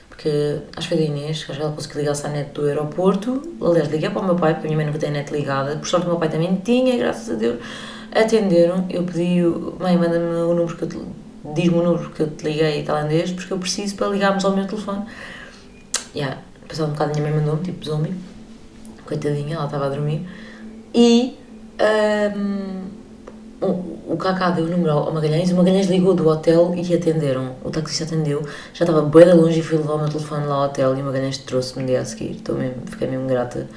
porque 0.09 0.59
acho 0.75 0.89
que 0.89 0.95
foi 0.95 1.05
da 1.05 1.11
Inês, 1.11 1.37
acho 1.37 1.45
que 1.45 1.61
ela 1.61 1.71
conseguiu 1.71 2.01
ligar-se 2.01 2.27
à 2.27 2.29
net 2.29 2.51
do 2.51 2.65
aeroporto, 2.65 3.41
aliás, 3.61 3.87
liguei 3.89 4.09
para 4.09 4.21
o 4.21 4.25
meu 4.25 4.35
pai, 4.35 4.53
porque 4.53 4.67
a 4.67 4.69
minha 4.69 4.77
mãe 4.77 4.85
nunca 4.85 4.99
tem 4.99 5.11
net 5.11 5.31
ligada, 5.31 5.77
por 5.77 5.87
sorte 5.87 6.05
o 6.05 6.09
meu 6.09 6.19
pai 6.19 6.27
também 6.27 6.55
tinha, 6.57 6.97
graças 6.97 7.33
a 7.33 7.37
Deus, 7.37 7.59
atenderam, 8.13 8.85
eu 8.89 9.03
pedi, 9.03 9.41
mãe, 9.79 9.97
manda-me 9.97 10.25
o 10.25 10.53
número 10.53 10.75
que 10.75 10.83
eu 10.83 11.05
diz-me 11.43 11.77
o 11.77 11.83
número 11.83 12.09
que 12.11 12.21
eu 12.21 12.29
te 12.29 12.43
liguei 12.45 12.83
tailandês, 12.83 13.31
porque 13.31 13.51
eu 13.51 13.59
preciso 13.59 13.95
para 13.95 14.07
ligarmos 14.07 14.45
ao 14.45 14.55
meu 14.55 14.65
telefone. 14.65 15.05
Yeah, 16.15 16.37
passado 16.67 16.89
um 16.89 16.91
bocado 16.91 17.11
a 17.11 17.15
minha 17.15 17.29
mãe 17.29 17.39
mandou-me, 17.39 17.63
tipo 17.63 17.83
zombie, 17.85 18.13
coitadinha, 19.05 19.55
ela 19.55 19.65
estava 19.65 19.87
a 19.87 19.89
dormir, 19.89 20.27
e 20.93 21.37
um, 22.35 22.83
o, 24.09 24.17
Kaká 24.17 24.51
deu 24.51 24.65
o 24.65 24.67
número 24.69 24.91
ao 24.91 25.13
Magalhães, 25.13 25.51
o 25.51 25.55
Magalhães 25.55 25.87
ligou 25.87 26.13
do 26.13 26.27
hotel 26.27 26.73
e 26.75 26.93
atenderam, 26.93 27.55
o 27.63 27.69
taxista 27.69 28.03
atendeu, 28.03 28.43
já 28.73 28.85
estava 28.85 29.01
bem 29.01 29.33
longe 29.33 29.59
e 29.59 29.63
fui 29.63 29.77
levar 29.77 29.95
o 29.95 29.99
meu 29.99 30.09
telefone 30.09 30.45
lá 30.45 30.55
ao 30.55 30.65
hotel 30.65 30.95
e 30.97 31.01
o 31.01 31.05
Magalhães 31.05 31.37
trouxe-me 31.39 31.81
no 31.81 31.87
dia 31.87 32.01
a 32.01 32.05
seguir, 32.05 32.31
Estou 32.31 32.55
mesmo, 32.55 32.75
fiquei 32.85 33.07
mesmo 33.07 33.27
grata, 33.27 33.67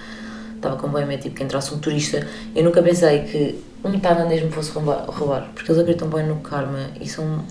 estava 0.57 0.77
com 0.77 0.89
bem 0.89 1.19
tipo, 1.19 1.35
que 1.35 1.43
entrasse 1.43 1.73
um 1.75 1.79
turista, 1.79 2.27
eu 2.55 2.65
nunca 2.65 2.83
pensei 2.83 3.21
que 3.25 3.65
um 3.87 4.01
tailandês 4.01 4.43
me 4.43 4.51
fosse 4.51 4.71
roubar, 4.71 5.51
porque 5.55 5.71
eles 5.71 5.81
acreditam 5.81 6.09
bem 6.09 6.27
no 6.27 6.37
karma 6.37 6.91
e 7.01 7.09
são, 7.09 7.45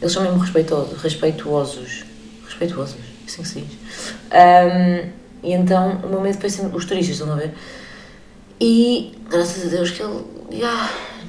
eles 0.00 0.12
são 0.12 0.22
mesmo 0.22 0.38
respeitosos, 0.38 1.00
respeituosos, 1.00 2.04
respeituosos, 2.44 2.96
assim 3.26 3.42
que 3.42 3.48
se 3.48 3.60
diz. 3.60 3.78
Um, 4.32 5.10
e 5.42 5.52
então 5.52 6.00
o 6.04 6.08
meu 6.08 6.20
medo 6.20 6.38
foi 6.38 6.50
sempre 6.50 6.76
os 6.76 6.84
turistas, 6.84 7.16
estão 7.16 7.32
a 7.32 7.36
ver? 7.36 7.54
E 8.60 9.14
graças 9.28 9.66
a 9.66 9.68
Deus 9.68 9.90
que 9.90 10.02
ele 10.02 10.24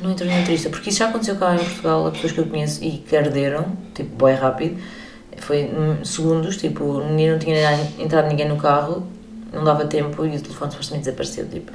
não 0.01 0.11
entrou 0.11 0.29
nenhum 0.29 0.43
turista, 0.43 0.69
porque 0.69 0.89
isso 0.89 0.99
já 0.99 1.09
aconteceu 1.09 1.35
cá 1.35 1.55
em 1.55 1.59
Portugal, 1.59 2.07
a 2.07 2.11
pessoas 2.11 2.31
que 2.31 2.39
eu 2.39 2.45
conheço 2.45 2.83
e 2.83 2.99
que 2.99 3.15
arderam, 3.15 3.77
tipo, 3.93 4.25
bem 4.25 4.35
rápido, 4.35 4.81
foi 5.37 5.69
segundos, 6.03 6.57
tipo, 6.57 7.01
não 7.01 7.39
tinha 7.39 7.73
entrado 7.99 8.27
ninguém 8.27 8.47
no 8.47 8.57
carro, 8.57 9.07
não 9.53 9.63
dava 9.63 9.85
tempo 9.85 10.25
e 10.25 10.35
o 10.35 10.41
telefone 10.41 10.71
supostamente 10.71 11.05
desapareceu, 11.05 11.47
tipo. 11.47 11.71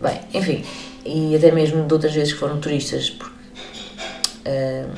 Bem, 0.00 0.20
enfim, 0.32 0.64
e 1.04 1.34
até 1.34 1.50
mesmo 1.50 1.86
de 1.86 1.92
outras 1.92 2.12
vezes 2.12 2.32
que 2.32 2.38
foram 2.38 2.60
turistas, 2.60 3.10
porque. 3.10 3.34
Uh, 4.46 4.90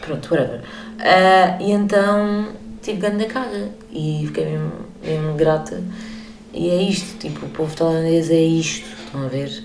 pronto, 0.00 0.34
whatever. 0.34 0.60
Uh, 0.60 1.62
e 1.62 1.72
então 1.72 2.48
tive 2.80 2.98
grande 2.98 3.26
caga 3.26 3.70
e 3.90 4.24
fiquei 4.26 4.46
mesmo, 4.46 4.72
mesmo 5.02 5.34
grata. 5.34 5.82
E 6.52 6.68
é 6.68 6.82
isto, 6.82 7.18
tipo, 7.18 7.46
o 7.46 7.48
povo 7.48 7.74
tailandês 7.74 8.30
é 8.30 8.40
isto, 8.40 8.86
estão 9.06 9.24
a 9.24 9.28
ver? 9.28 9.64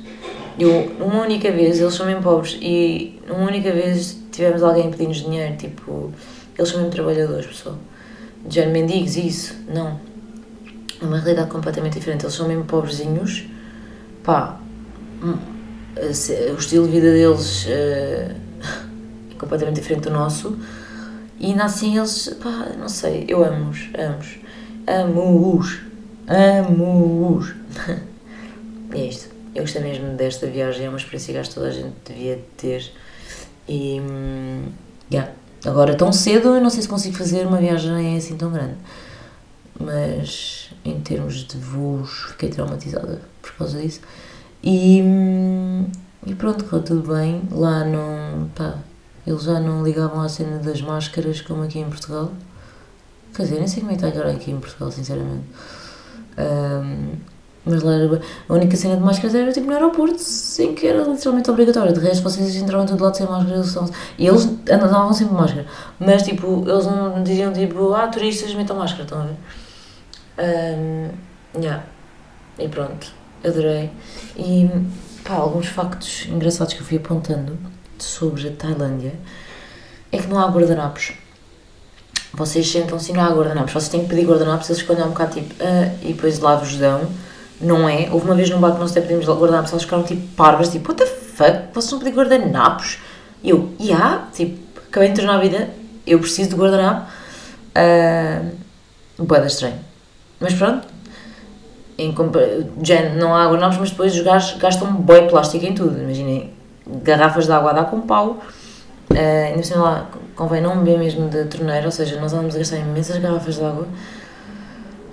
Eu, 0.57 0.91
uma 0.99 1.21
única 1.21 1.51
vez, 1.51 1.79
eles 1.79 1.93
são 1.93 2.05
bem 2.05 2.21
pobres, 2.21 2.57
e 2.61 3.19
uma 3.29 3.47
única 3.47 3.71
vez 3.71 4.17
tivemos 4.31 4.63
alguém 4.63 4.87
a 4.87 4.89
pedir-nos 4.89 5.17
dinheiro, 5.17 5.55
tipo, 5.57 6.11
eles 6.57 6.69
são 6.69 6.79
mesmo 6.79 6.91
trabalhadores, 6.91 7.45
pessoal. 7.45 7.77
Género, 8.49 8.71
mendigos, 8.71 9.17
isso, 9.17 9.55
não. 9.67 9.99
É 11.01 11.05
uma 11.05 11.17
realidade 11.19 11.49
completamente 11.49 11.93
diferente. 11.93 12.23
Eles 12.23 12.33
são 12.33 12.47
mesmo 12.47 12.63
pobrezinhos, 12.63 13.45
pá, 14.23 14.59
o 15.21 16.57
estilo 16.57 16.85
de 16.85 16.91
vida 16.91 17.11
deles 17.11 17.65
eh, 17.67 18.35
é 19.31 19.35
completamente 19.39 19.75
diferente 19.75 20.03
do 20.03 20.11
nosso. 20.11 20.57
E 21.39 21.47
ainda 21.47 21.65
assim 21.65 21.97
eles, 21.97 22.35
pá, 22.41 22.71
não 22.77 22.89
sei, 22.89 23.25
eu 23.27 23.43
amo-os, 23.43 23.89
amo-os, 23.97 24.39
amo-os, 24.87 25.79
amo-os. 26.27 27.55
É 28.89 29.05
isto. 29.05 29.35
Eu 29.53 29.63
gostei 29.63 29.81
mesmo 29.81 30.15
desta 30.15 30.47
viagem, 30.47 30.85
é 30.85 30.89
uma 30.89 30.97
experiência 30.97 31.33
que 31.33 31.39
acho 31.39 31.49
que 31.49 31.55
toda 31.55 31.67
a 31.67 31.71
gente 31.71 31.93
devia 32.05 32.41
ter. 32.55 32.89
E. 33.67 33.99
hum, 33.99 34.63
yeah. 35.11 35.31
Agora, 35.65 35.95
tão 35.95 36.13
cedo, 36.13 36.49
eu 36.55 36.61
não 36.61 36.69
sei 36.69 36.83
se 36.83 36.87
consigo 36.87 37.17
fazer 37.17 37.45
uma 37.45 37.57
viagem 37.57 38.15
assim 38.15 38.37
tão 38.37 38.51
grande. 38.51 38.75
Mas, 39.79 40.71
em 40.85 40.99
termos 41.01 41.45
de 41.45 41.57
voos, 41.57 42.27
fiquei 42.29 42.49
traumatizada 42.49 43.21
por 43.41 43.51
causa 43.53 43.81
disso. 43.81 44.01
E. 44.63 45.01
hum, 45.03 45.85
E 46.25 46.35
pronto, 46.35 46.63
correu 46.65 46.83
tudo 46.83 47.13
bem. 47.15 47.41
Lá 47.51 47.83
não. 47.85 48.49
pá, 48.55 48.75
eles 49.25 49.43
já 49.43 49.59
não 49.59 49.83
ligavam 49.83 50.21
à 50.21 50.29
cena 50.29 50.57
das 50.59 50.81
máscaras 50.81 51.41
como 51.41 51.63
aqui 51.63 51.79
em 51.79 51.89
Portugal. 51.89 52.31
Quer 53.35 53.43
dizer, 53.43 53.59
nem 53.59 53.67
sei 53.67 53.81
como 53.81 53.91
é 53.91 53.95
que 53.97 54.05
está 54.05 54.17
agora 54.19 54.35
aqui 54.35 54.51
em 54.51 54.59
Portugal, 54.59 54.91
sinceramente. 54.91 55.43
Ahm, 56.37 57.15
mas 57.65 57.83
lá 57.83 57.93
era, 57.93 58.21
a 58.49 58.53
única 58.53 58.75
cena 58.77 58.95
de 58.95 59.01
máscaras 59.03 59.35
era 59.35 59.51
tipo 59.51 59.67
no 59.67 59.73
aeroporto, 59.73 60.17
em 60.59 60.73
que 60.73 60.87
era 60.87 61.03
literalmente 61.03 61.51
obrigatório. 61.51 61.93
De 61.93 61.99
resto, 61.99 62.23
vocês 62.23 62.55
entravam 62.55 62.85
em 62.85 62.89
todo 62.89 63.03
lado 63.03 63.15
sem 63.17 63.27
máscara. 63.27 63.55
Eles 63.55 63.67
são- 63.67 63.89
E 64.17 64.25
eles 64.27 64.45
andavam 64.71 65.13
sempre 65.13 65.33
máscara. 65.35 65.65
Mas 65.99 66.23
tipo, 66.23 66.63
eles 66.67 66.85
não 66.85 67.21
diziam 67.23 67.51
tipo, 67.53 67.93
ah, 67.93 68.07
turistas 68.07 68.53
metam 68.55 68.77
máscara, 68.77 69.03
estão 69.03 69.21
a 69.21 69.25
ver? 69.25 69.35
Ahm, 70.37 71.11
yeah. 71.61 71.83
E 72.59 72.67
pronto, 72.69 73.11
adorei. 73.43 73.89
E 74.37 74.69
pá, 75.23 75.35
alguns 75.35 75.67
factos 75.67 76.25
engraçados 76.27 76.73
que 76.73 76.81
eu 76.81 76.85
fui 76.85 76.97
apontando 76.97 77.57
sobre 77.99 78.47
a 78.47 78.51
Tailândia 78.51 79.13
é 80.11 80.17
que 80.17 80.27
não 80.27 80.39
há 80.39 80.47
guardanapos. 80.47 81.13
Vocês 82.33 82.69
sentam-se 82.69 83.11
e 83.11 83.13
não 83.15 83.23
há 83.23 83.29
guardanapos. 83.29 83.73
Vocês 83.73 83.89
têm 83.89 84.03
que 84.03 84.09
pedir 84.09 84.27
guardanapos, 84.27 84.69
eles 84.69 84.81
escolhem 84.81 85.03
um 85.03 85.09
bocado 85.09 85.33
tipo, 85.33 85.55
ah, 85.61 85.91
e 86.01 86.13
depois 86.13 86.39
lá 86.39 86.55
vos 86.55 86.75
dão. 86.77 87.07
Não 87.59 87.89
é? 87.89 88.09
Houve 88.11 88.25
uma 88.25 88.35
vez 88.35 88.49
num 88.49 88.59
bar 88.59 88.73
que 88.73 88.79
nós 88.79 88.91
até 88.91 89.01
pedimos 89.01 89.25
guardanapos, 89.25 89.71
eles 89.71 89.83
ficaram 89.83 90.03
tipo 90.03 90.27
parvas, 90.35 90.69
tipo, 90.69 90.91
what 90.91 91.03
the 91.03 91.09
fuck? 91.09 91.73
Vocês 91.73 91.91
não 91.91 91.99
pedem 91.99 92.13
guardanapos? 92.13 92.99
E 93.43 93.49
eu, 93.49 93.73
e 93.79 93.87
yeah, 93.87 94.27
tipo, 94.33 94.59
acabei 94.87 95.09
de 95.09 95.19
entrar 95.19 95.33
na 95.33 95.39
vida, 95.39 95.69
eu 96.05 96.19
preciso 96.19 96.51
de 96.51 96.55
guardanapo. 96.55 97.09
Uh, 97.75 98.67
Boeda 99.19 99.47
estranho. 99.47 99.79
Mas 100.39 100.53
pronto, 100.53 100.87
em 101.97 102.13
não 103.15 103.35
há 103.35 103.45
guardanapos, 103.45 103.77
mas 103.77 103.89
depois 103.89 104.13
os 104.13 104.21
gajos 104.21 104.57
gastam 104.59 104.93
boi 104.93 105.27
plástico 105.27 105.65
em 105.65 105.73
tudo. 105.73 105.99
Imaginem, 105.99 106.51
garrafas 107.03 107.45
de 107.45 107.51
água 107.51 107.71
a 107.71 107.73
dar 107.73 107.85
com 107.85 108.01
pau. 108.01 108.39
Uh, 109.09 109.47
ainda 109.51 109.63
cima 109.63 109.83
lá, 109.83 110.09
convém 110.35 110.61
não 110.61 110.77
beber 110.77 110.99
mesmo 110.99 111.29
de 111.29 111.45
torneira, 111.45 111.85
ou 111.85 111.91
seja, 111.91 112.19
nós 112.19 112.33
andamos 112.33 112.55
a 112.55 112.59
gastar 112.59 112.77
imensas 112.77 113.17
garrafas 113.17 113.55
de 113.55 113.63
água. 113.63 113.87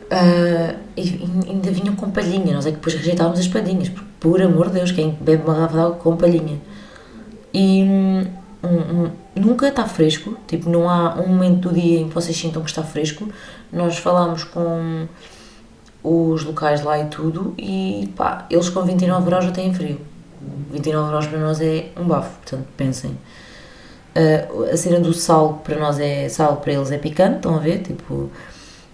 Uh, 0.04 0.76
e, 0.96 1.02
e 1.02 1.50
ainda 1.50 1.70
vinham 1.70 1.96
com 1.96 2.10
palhinha, 2.10 2.54
nós 2.54 2.66
é 2.66 2.70
que 2.70 2.76
depois 2.76 2.94
rejeitávamos 2.94 3.40
as 3.40 3.48
palhinhas, 3.48 3.88
porque, 3.88 4.08
por 4.20 4.42
amor 4.42 4.66
de 4.66 4.74
Deus, 4.74 4.92
quem 4.92 5.16
bebe 5.20 5.44
uma 5.44 5.54
garrafa 5.54 5.74
de 5.74 5.80
água 5.80 5.96
com 5.96 6.16
palhinha? 6.16 6.60
E 7.52 7.82
hum, 7.82 8.26
hum, 8.64 9.10
nunca 9.34 9.68
está 9.68 9.86
fresco, 9.86 10.36
tipo, 10.46 10.68
não 10.68 10.88
há 10.90 11.14
um 11.14 11.28
momento 11.28 11.68
do 11.68 11.74
dia 11.74 12.00
em 12.00 12.08
que 12.08 12.14
vocês 12.14 12.36
sintam 12.36 12.62
que 12.62 12.68
está 12.68 12.82
fresco. 12.82 13.28
Nós 13.72 13.96
falámos 13.98 14.44
com 14.44 15.06
os 16.04 16.44
locais 16.44 16.82
lá 16.82 16.98
e 16.98 17.06
tudo, 17.06 17.54
e 17.56 18.12
pá, 18.14 18.46
eles 18.50 18.68
com 18.68 18.82
29 18.82 19.24
graus 19.24 19.46
já 19.46 19.50
têm 19.50 19.72
frio. 19.72 19.98
29 20.70 21.08
graus 21.08 21.26
para 21.26 21.38
nós 21.38 21.60
é 21.62 21.86
um 21.96 22.04
bafo, 22.04 22.36
portanto, 22.40 22.66
pensem. 22.76 23.12
Uh, 24.14 24.64
a 24.70 24.76
cena 24.76 25.00
do 25.00 25.14
sal 25.14 25.62
para 25.64 25.78
nós 25.78 25.98
é 25.98 26.28
sal, 26.28 26.58
para 26.58 26.74
eles 26.74 26.92
é 26.92 26.98
picante, 26.98 27.36
estão 27.36 27.56
a 27.56 27.58
ver? 27.58 27.78
Tipo, 27.78 28.30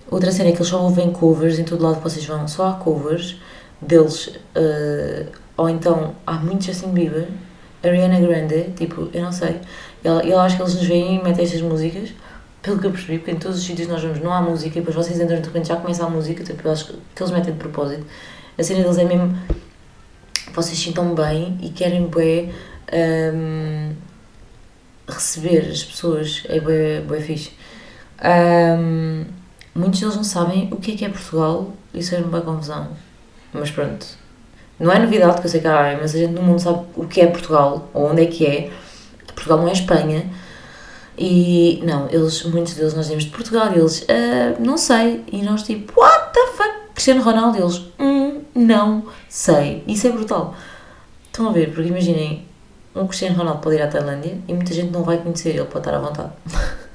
outra 0.09 0.31
cena 0.31 0.51
é 0.51 0.53
que 0.53 0.59
eles 0.59 0.69
só 0.69 0.81
ouvem 0.81 1.11
covers 1.11 1.59
em 1.59 1.65
todo 1.65 1.83
lado 1.83 1.97
que 1.97 2.05
vocês 2.05 2.25
vão, 2.25 2.47
só 2.47 2.69
há 2.69 2.73
covers 2.75 3.41
deles, 3.83 4.29
uh, 4.29 5.27
ou 5.57 5.69
então 5.69 6.15
há 6.25 6.35
muito 6.35 6.65
Justin 6.65 6.91
Bieber, 6.91 7.27
Ariana 7.83 8.21
Grande, 8.21 8.71
tipo, 8.77 9.09
eu 9.13 9.23
não 9.23 9.33
sei, 9.33 9.61
eu, 10.05 10.21
eu 10.21 10.39
acho 10.39 10.57
que 10.57 10.63
eles 10.63 10.75
nos 10.75 10.87
veem 10.87 11.17
e 11.17 11.23
metem 11.23 11.45
estas 11.45 11.61
músicas, 11.61 12.11
pelo 12.63 12.79
que 12.79 12.87
eu 12.87 12.91
percebi, 12.91 13.19
porque 13.19 13.31
em 13.31 13.39
todos 13.39 13.59
os 13.59 13.65
sítios 13.65 13.89
nós 13.89 14.03
vamos 14.03 14.21
não 14.21 14.33
há 14.33 14.41
música 14.41 14.79
e 14.79 14.83
depois 14.83 14.95
vocês 14.95 15.19
entram 15.21 15.41
de 15.41 15.47
repente 15.47 15.69
já 15.69 15.77
começa 15.77 16.05
a 16.05 16.11
música, 16.11 16.45
tipo, 16.45 16.67
eu 16.67 16.73
acho 16.73 16.95
que 17.15 17.23
eles 17.23 17.33
metem 17.33 17.53
de 17.53 17.59
propósito. 17.59 18.05
A 18.59 18.63
cena 18.63 18.83
deles 18.83 18.99
é 18.99 19.05
mesmo 19.05 19.39
vocês 20.55 20.79
sintam 20.79 21.15
bem 21.15 21.59
e 21.63 21.71
querem 21.71 22.07
bem 22.09 22.53
um, 22.93 23.93
receber 25.09 25.71
as 25.71 25.85
pessoas, 25.85 26.43
é 26.49 26.61
bem, 26.61 27.03
bem 27.07 27.21
fixe. 27.21 27.53
Um, 28.23 29.25
muitos 29.75 30.01
deles 30.01 30.17
não 30.17 30.25
sabem 30.25 30.69
o 30.73 30.77
que 30.77 30.93
é 30.93 30.97
que 30.97 31.05
é 31.05 31.09
Portugal, 31.09 31.73
isso 31.95 32.15
é 32.15 32.19
uma 32.19 32.41
confusão. 32.41 32.89
Mas 33.53 33.71
pronto, 33.71 34.07
não 34.79 34.93
é 34.93 34.99
novidade 34.99 35.41
que 35.41 35.47
eu 35.47 35.51
sei 35.51 35.61
que 35.61 35.67
há 35.67 35.93
imensa 35.93 36.19
gente 36.19 36.33
no 36.33 36.43
mundo 36.43 36.59
sabe 36.59 36.85
o 36.97 37.07
que 37.07 37.21
é 37.21 37.27
Portugal, 37.27 37.89
ou 37.95 38.11
onde 38.11 38.23
é 38.23 38.27
que 38.27 38.47
é. 38.47 38.71
Portugal 39.35 39.59
não 39.59 39.69
é 39.69 39.73
Espanha. 39.73 40.25
E 41.23 41.83
não, 41.85 42.09
eles, 42.11 42.43
muitos 42.45 42.73
deles 42.75 42.95
nós 42.95 43.07
viemos 43.07 43.25
de 43.25 43.31
Portugal 43.31 43.71
e 43.75 43.79
eles, 43.79 44.07
"Ah, 44.09 44.57
não 44.59 44.79
sei. 44.79 45.23
E 45.31 45.43
nós 45.43 45.63
tipo, 45.63 46.01
what 46.01 46.33
the 46.33 46.47
fuck? 46.57 46.71
Cristiano 46.95 47.23
Ronaldo, 47.23 47.59
eles, 47.59 47.83
hum, 47.99 48.41
não 48.55 49.05
sei. 49.29 49.85
Isso 49.87 50.07
é 50.07 50.11
brutal. 50.13 50.55
Estão 51.27 51.49
a 51.51 51.53
ver, 51.53 51.73
porque 51.75 51.91
imaginem, 51.91 52.47
um 52.97 53.07
Cristiano 53.07 53.37
Ronaldo 53.37 53.61
pode 53.61 53.77
ir 53.77 53.83
à 53.83 53.89
Tailândia 53.89 54.39
e 54.49 54.55
muita 54.55 54.73
gente 54.73 54.91
não 54.91 55.03
vai 55.03 55.19
conhecer, 55.19 55.51
ele 55.51 55.65
pode 55.65 55.79
estar 55.87 55.95
à 55.95 56.01
vontade. 56.01 56.31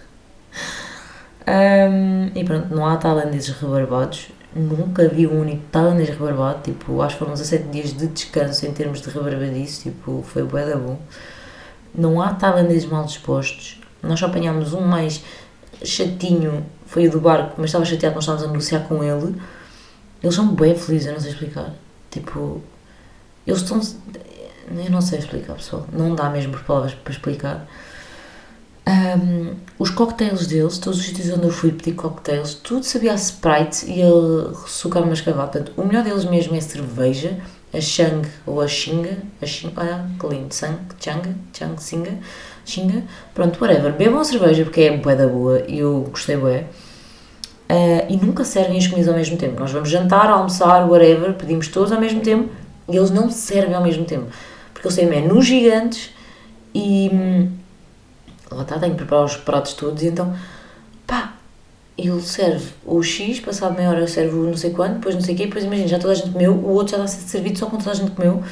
Hum, 1.47 2.31
e 2.33 2.43
pronto, 2.43 2.73
não 2.73 2.87
há 2.87 2.97
tailandeses 2.97 3.49
rebarbados. 3.49 4.29
Nunca 4.55 5.07
vi 5.07 5.27
um 5.27 5.41
único 5.41 5.61
tailandês 5.71 6.09
rebarbado. 6.09 6.63
Tipo, 6.63 7.01
acho 7.01 7.15
que 7.15 7.19
foram 7.19 7.33
17 7.33 7.65
dias 7.69 7.93
de 7.93 8.07
descanso 8.07 8.65
em 8.65 8.71
termos 8.73 8.99
de 9.01 9.09
rebarbadice. 9.11 9.83
Tipo, 9.83 10.23
foi 10.27 10.41
bué 10.43 10.65
da 10.65 10.75
bom. 10.75 10.97
Não 11.93 12.19
há 12.21 12.33
tailandeses 12.33 12.85
mal 12.89 13.03
dispostos. 13.05 13.79
Nós 14.05 14.19
só 14.19 14.27
apanhámos 14.27 14.73
um 14.73 14.81
mais 14.81 15.23
chatinho, 15.83 16.65
foi 16.85 17.07
o 17.07 17.11
do 17.11 17.19
barco, 17.19 17.55
mas 17.57 17.67
estava 17.67 17.85
chateado 17.85 18.15
nós 18.15 18.23
estávamos 18.23 18.47
a 18.47 18.51
negociar 18.51 18.79
com 18.81 19.03
ele. 19.03 19.35
Eles 20.23 20.35
são 20.35 20.47
bem 20.55 20.75
felizes, 20.75 21.07
eu 21.07 21.13
não 21.13 21.19
sei 21.19 21.31
explicar. 21.31 21.73
Tipo, 22.09 22.61
eles 23.45 23.61
estão. 23.61 23.79
Eu 24.67 24.89
não 24.89 25.01
sei 25.01 25.19
explicar, 25.19 25.53
pessoal. 25.53 25.85
Não 25.91 26.15
dá 26.15 26.29
mesmo 26.29 26.53
por 26.53 26.63
palavras 26.63 26.93
para 26.93 27.13
explicar. 27.13 27.67
Um, 28.87 29.55
os 29.79 29.89
cocktails 29.89 30.45
deles, 30.45 30.77
todos 30.77 30.99
os 30.99 31.05
sítios 31.05 31.29
onde 31.31 31.45
eu 31.45 31.51
fui 31.51 31.71
pedir 31.71 31.93
cocktails, 31.93 32.53
tudo 32.53 32.83
sabia 32.83 33.13
a 33.13 33.15
Sprite 33.15 33.89
e 33.89 33.99
ele 33.99 34.55
sucava 34.67 35.05
mascavado. 35.05 35.51
Portanto, 35.51 35.73
o 35.75 35.85
melhor 35.85 36.03
deles 36.03 36.25
mesmo 36.25 36.55
é 36.55 36.59
a 36.59 36.61
cerveja, 36.61 37.37
a 37.73 37.81
Shang 37.81 38.27
ou 38.45 38.61
a 38.61 38.67
Xinga. 38.67 39.17
A 39.41 39.45
Xinga, 39.45 39.81
olha 39.81 40.05
que 40.19 40.27
lindo, 40.27 40.53
Sang, 40.53 40.77
Chang, 40.99 41.35
Chang, 41.51 41.81
Singa, 41.81 42.17
Xinga. 42.65 43.03
Pronto, 43.33 43.57
whatever. 43.61 43.93
Bebam 43.93 44.23
cerveja 44.23 44.63
porque 44.63 44.81
é 44.81 44.97
bué 44.97 45.15
da 45.15 45.27
boa 45.27 45.63
e 45.67 45.79
eu 45.79 46.07
gostei 46.09 46.35
bué. 46.37 46.65
Uh, 47.69 48.05
e 48.09 48.17
nunca 48.17 48.43
servem 48.43 48.77
as 48.77 48.87
comidas 48.87 49.07
ao 49.07 49.15
mesmo 49.15 49.37
tempo. 49.37 49.59
Nós 49.59 49.71
vamos 49.71 49.89
jantar, 49.89 50.29
almoçar, 50.29 50.87
whatever, 50.89 51.33
pedimos 51.33 51.67
todos 51.67 51.91
ao 51.91 51.99
mesmo 51.99 52.21
tempo 52.21 52.49
e 52.89 52.95
eles 52.95 53.09
não 53.09 53.29
servem 53.29 53.73
ao 53.73 53.83
mesmo 53.83 54.05
tempo. 54.05 54.25
Porque 54.73 54.87
eles 54.87 54.95
têm 54.95 55.07
menus 55.07 55.45
gigantes 55.45 56.11
e. 56.73 57.09
hum, 57.13 57.49
Lá 58.51 58.61
está, 58.61 58.77
tenho 58.79 58.91
que 58.93 58.97
preparar 58.99 59.25
os 59.25 59.35
pratos 59.35 59.73
todos 59.73 60.01
e 60.03 60.07
então. 60.07 60.33
pá! 61.07 61.33
Ele 61.97 62.21
serve 62.21 62.71
o 62.85 63.01
X, 63.01 63.39
passado 63.39 63.75
meia 63.75 63.89
hora 63.89 64.01
eu 64.01 64.07
servo 64.07 64.43
não 64.43 64.57
sei 64.57 64.71
quanto, 64.71 64.95
depois 64.95 65.15
não 65.15 65.21
sei 65.21 65.33
o 65.33 65.37
quê, 65.37 65.45
depois 65.45 65.63
imagina, 65.63 65.87
já 65.87 65.97
toda 65.97 66.11
a 66.11 66.15
gente 66.15 66.29
comeu, 66.31 66.51
o 66.53 66.71
outro 66.73 66.97
já 66.97 67.03
está 67.03 67.05
a 67.05 67.07
ser 67.21 67.27
servido 67.27 67.57
só 67.57 67.67
quando 67.67 67.83
toda 67.83 67.91
a 67.91 67.99
gente 67.99 68.11
comeu. 68.11 68.43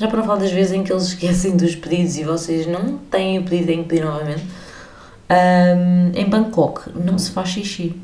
Já 0.00 0.08
para 0.08 0.20
não 0.20 0.24
falar 0.24 0.38
das 0.38 0.50
vezes 0.50 0.72
em 0.72 0.82
que 0.82 0.90
eles 0.90 1.08
esquecem 1.08 1.58
dos 1.58 1.76
pedidos 1.76 2.16
e 2.16 2.24
vocês 2.24 2.66
não 2.66 2.96
têm 2.96 3.38
o 3.38 3.42
pedido, 3.42 3.66
têm 3.66 3.82
que 3.82 3.88
pedir 3.90 4.02
novamente. 4.02 4.42
Ahm, 5.28 6.10
em 6.14 6.24
Bangkok 6.24 6.90
não 6.98 7.18
se 7.18 7.30
faz 7.30 7.50
xixi. 7.50 7.94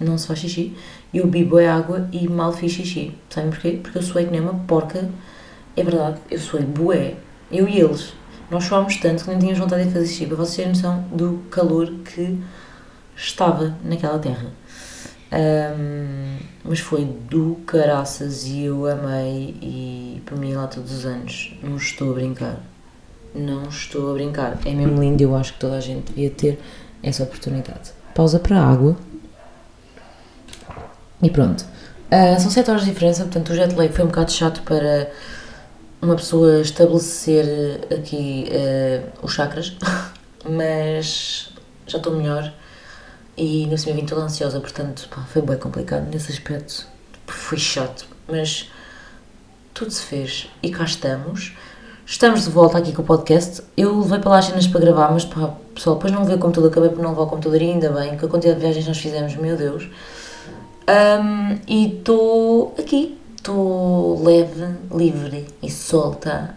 Não 0.00 0.18
se 0.18 0.26
faz 0.26 0.40
xixi. 0.40 0.76
Eu 1.14 1.28
bebo 1.28 1.60
é 1.60 1.68
água 1.68 2.08
e 2.10 2.26
mal 2.26 2.52
fiz 2.52 2.72
xixi. 2.72 3.14
Sabem 3.30 3.50
porquê? 3.50 3.78
Porque 3.80 3.98
eu 3.98 4.02
suei 4.02 4.24
que 4.24 4.32
nem 4.32 4.40
uma 4.40 4.54
porca. 4.66 5.08
É 5.76 5.84
verdade, 5.84 6.18
eu 6.28 6.40
suei 6.40 6.64
bué. 6.64 7.14
Eu 7.52 7.68
e 7.68 7.78
eles. 7.78 8.14
Nós 8.50 8.64
suámos 8.64 8.96
tanto 8.96 9.22
que 9.22 9.30
nem 9.30 9.38
tínhamos 9.38 9.60
vontade 9.60 9.84
de 9.84 9.92
fazer 9.92 10.08
xixi. 10.08 10.26
Para 10.26 10.38
vocês 10.38 10.56
terem 10.56 10.72
noção 10.72 11.04
do 11.12 11.44
calor 11.52 11.88
que 12.04 12.36
estava 13.14 13.76
naquela 13.84 14.18
terra. 14.18 14.50
Ahm, 15.30 16.38
mas 16.64 16.80
foi 16.80 17.04
do 17.04 17.56
caraças 17.66 18.46
e 18.46 18.64
eu 18.64 18.86
amei 18.86 19.54
e 19.60 20.22
para 20.24 20.36
mim 20.36 20.54
lá 20.54 20.66
todos 20.66 20.92
os 20.92 21.06
anos. 21.06 21.54
Não 21.62 21.76
estou 21.76 22.10
a 22.12 22.14
brincar. 22.14 22.60
Não 23.34 23.64
estou 23.68 24.10
a 24.10 24.14
brincar. 24.14 24.58
É 24.64 24.72
mesmo 24.72 25.00
lindo 25.00 25.22
eu 25.22 25.36
acho 25.36 25.52
que 25.52 25.60
toda 25.60 25.76
a 25.76 25.80
gente 25.80 26.12
devia 26.12 26.30
ter 26.30 26.58
essa 27.02 27.22
oportunidade. 27.22 27.92
Pausa 28.14 28.38
para 28.38 28.58
a 28.58 28.66
água. 28.66 28.96
E 31.22 31.30
pronto. 31.30 31.64
Ah, 32.10 32.38
são 32.38 32.50
7 32.50 32.70
horas 32.70 32.84
de 32.84 32.90
diferença, 32.90 33.24
portanto 33.24 33.50
o 33.50 33.54
jet 33.54 33.74
lag 33.74 33.92
foi 33.92 34.04
um 34.04 34.08
bocado 34.08 34.32
chato 34.32 34.62
para 34.62 35.10
uma 36.00 36.16
pessoa 36.16 36.60
estabelecer 36.60 37.86
aqui 37.92 38.46
ah, 38.50 39.08
os 39.22 39.34
chakras, 39.34 39.76
mas 40.48 41.52
já 41.86 41.98
estou 41.98 42.16
melhor 42.16 42.52
e 43.38 43.66
no 43.68 43.78
cima 43.78 43.94
vim 43.94 44.04
toda 44.04 44.22
ansiosa, 44.22 44.58
portanto 44.58 45.08
pá, 45.14 45.22
foi 45.32 45.40
bem 45.40 45.56
complicado 45.56 46.08
nesse 46.10 46.32
aspecto. 46.32 46.86
Foi 47.28 47.56
chato, 47.56 48.06
mas 48.26 48.68
tudo 49.72 49.92
se 49.92 50.02
fez 50.02 50.50
e 50.60 50.70
cá 50.70 50.82
estamos. 50.82 51.56
Estamos 52.04 52.44
de 52.44 52.50
volta 52.50 52.78
aqui 52.78 52.92
com 52.92 53.02
o 53.02 53.04
podcast. 53.04 53.62
Eu 53.76 54.00
levei 54.00 54.18
para 54.18 54.30
lá 54.30 54.38
as 54.38 54.46
cenas 54.46 54.66
para 54.66 54.80
gravar, 54.80 55.12
mas 55.12 55.24
pá, 55.24 55.54
pessoal, 55.72 55.96
depois 55.96 56.12
não 56.12 56.22
levei 56.22 56.36
o 56.36 56.38
computador, 56.40 56.70
acabei 56.70 56.90
por 56.90 57.00
não 57.00 57.10
levar 57.10 57.22
o 57.22 57.26
computador 57.28 57.62
e 57.62 57.70
ainda 57.70 57.90
bem, 57.90 58.16
que 58.16 58.24
a 58.24 58.28
quantidade 58.28 58.58
de 58.58 58.64
viagens 58.64 58.88
nós 58.88 58.98
fizemos, 58.98 59.36
meu 59.36 59.56
Deus. 59.56 59.88
Um, 60.88 61.58
e 61.68 61.98
estou 61.98 62.74
aqui, 62.78 63.16
estou 63.36 64.20
leve, 64.24 64.66
livre 64.90 65.46
e 65.62 65.70
solta. 65.70 66.56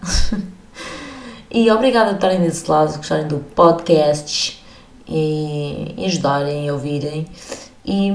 e 1.51 1.69
obrigada 1.69 2.11
por 2.11 2.15
estarem 2.15 2.39
desse 2.39 2.71
lado, 2.71 2.97
gostarem 2.97 3.27
do 3.27 3.37
podcast 3.39 4.61
e, 5.07 5.95
e 5.97 6.05
ajudarem 6.05 6.67
e 6.67 6.71
ouvirem. 6.71 7.27
E 7.85 8.13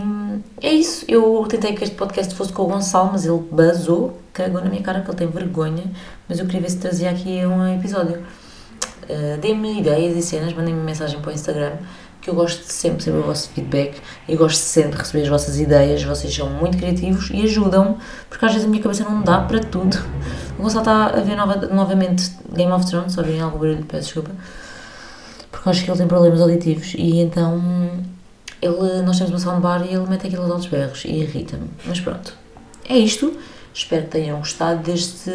é 0.63 0.73
isso. 0.73 1.05
Eu 1.09 1.45
tentei 1.49 1.75
que 1.75 1.83
este 1.83 1.97
podcast 1.97 2.35
fosse 2.35 2.53
com 2.53 2.63
o 2.63 2.67
Gonçalo, 2.67 3.11
mas 3.13 3.27
ele 3.27 3.43
basou, 3.51 4.19
cagou 4.33 4.61
na 4.61 4.71
minha 4.71 4.83
cara 4.83 5.01
que 5.01 5.11
ele 5.11 5.17
tem 5.17 5.27
vergonha. 5.27 5.85
Mas 6.29 6.39
eu 6.39 6.47
queria 6.47 6.63
ver 6.63 6.71
se 6.71 6.79
trazia 6.79 7.11
aqui 7.11 7.45
um 7.45 7.75
episódio. 7.75 8.23
Uh, 9.09 9.39
Deem-me 9.41 9.81
ideias 9.81 10.17
e 10.17 10.23
cenas, 10.23 10.53
mandem-me 10.53 10.81
mensagem 10.81 11.21
para 11.21 11.31
o 11.31 11.33
Instagram, 11.33 11.75
que 12.21 12.29
eu 12.29 12.35
gosto 12.35 12.67
de 12.67 12.73
sempre 12.73 13.09
o 13.11 13.23
vosso 13.23 13.49
feedback 13.51 14.01
e 14.29 14.35
gosto 14.35 14.59
sempre 14.59 14.93
de 14.93 14.99
receber 14.99 15.23
as 15.23 15.29
vossas 15.29 15.61
ideias. 15.61 16.03
Vocês 16.03 16.35
são 16.35 16.51
muito 16.51 16.77
criativos 16.77 17.31
e 17.31 17.43
ajudam, 17.43 17.99
porque 18.29 18.45
às 18.45 18.53
vezes 18.53 18.67
a 18.67 18.71
minha 18.71 18.83
cabeça 18.83 19.05
não 19.05 19.23
dá 19.23 19.41
para 19.41 19.61
tudo. 19.61 19.97
O 20.59 20.63
Gonçalo 20.63 20.81
está 20.81 21.07
a 21.07 21.21
ver 21.21 21.37
nova, 21.37 21.55
novamente 21.67 22.33
Game 22.53 22.73
of 22.73 22.87
Thrones, 22.87 23.13
só 23.13 23.23
virem 23.23 23.41
algum 23.41 23.59
barulho, 23.59 23.85
peço 23.85 24.07
desculpa, 24.07 24.31
porque 25.57 25.71
acho 25.71 25.85
que 25.85 25.91
ele 25.91 25.99
tem 25.99 26.07
problemas 26.07 26.41
auditivos 26.41 26.95
e 26.97 27.21
então 27.21 27.91
ele, 28.61 29.03
nós 29.03 29.17
temos 29.17 29.33
uma 29.33 29.39
soundbar 29.39 29.87
e 29.87 29.95
ele 29.95 30.07
mete 30.07 30.27
aquilo 30.27 30.53
aos 30.53 30.67
berros 30.67 31.05
e 31.05 31.13
irrita-me. 31.13 31.71
Mas 31.87 31.99
pronto, 31.99 32.35
é 32.87 32.99
isto. 32.99 33.33
Espero 33.73 34.05
que 34.05 34.11
tenham 34.11 34.39
gostado 34.39 34.83
deste 34.83 35.31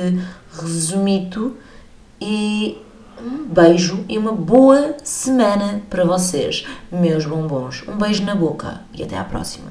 resumito 0.53 1.55
e 2.19 2.77
um 3.19 3.47
beijo 3.47 4.03
e 4.07 4.17
uma 4.17 4.31
boa 4.31 4.95
semana 5.03 5.81
para 5.89 6.03
vocês, 6.03 6.65
meus 6.91 7.25
bombons. 7.25 7.83
Um 7.87 7.97
beijo 7.97 8.23
na 8.23 8.35
boca 8.35 8.81
e 8.93 9.03
até 9.03 9.17
à 9.17 9.23
próxima. 9.23 9.69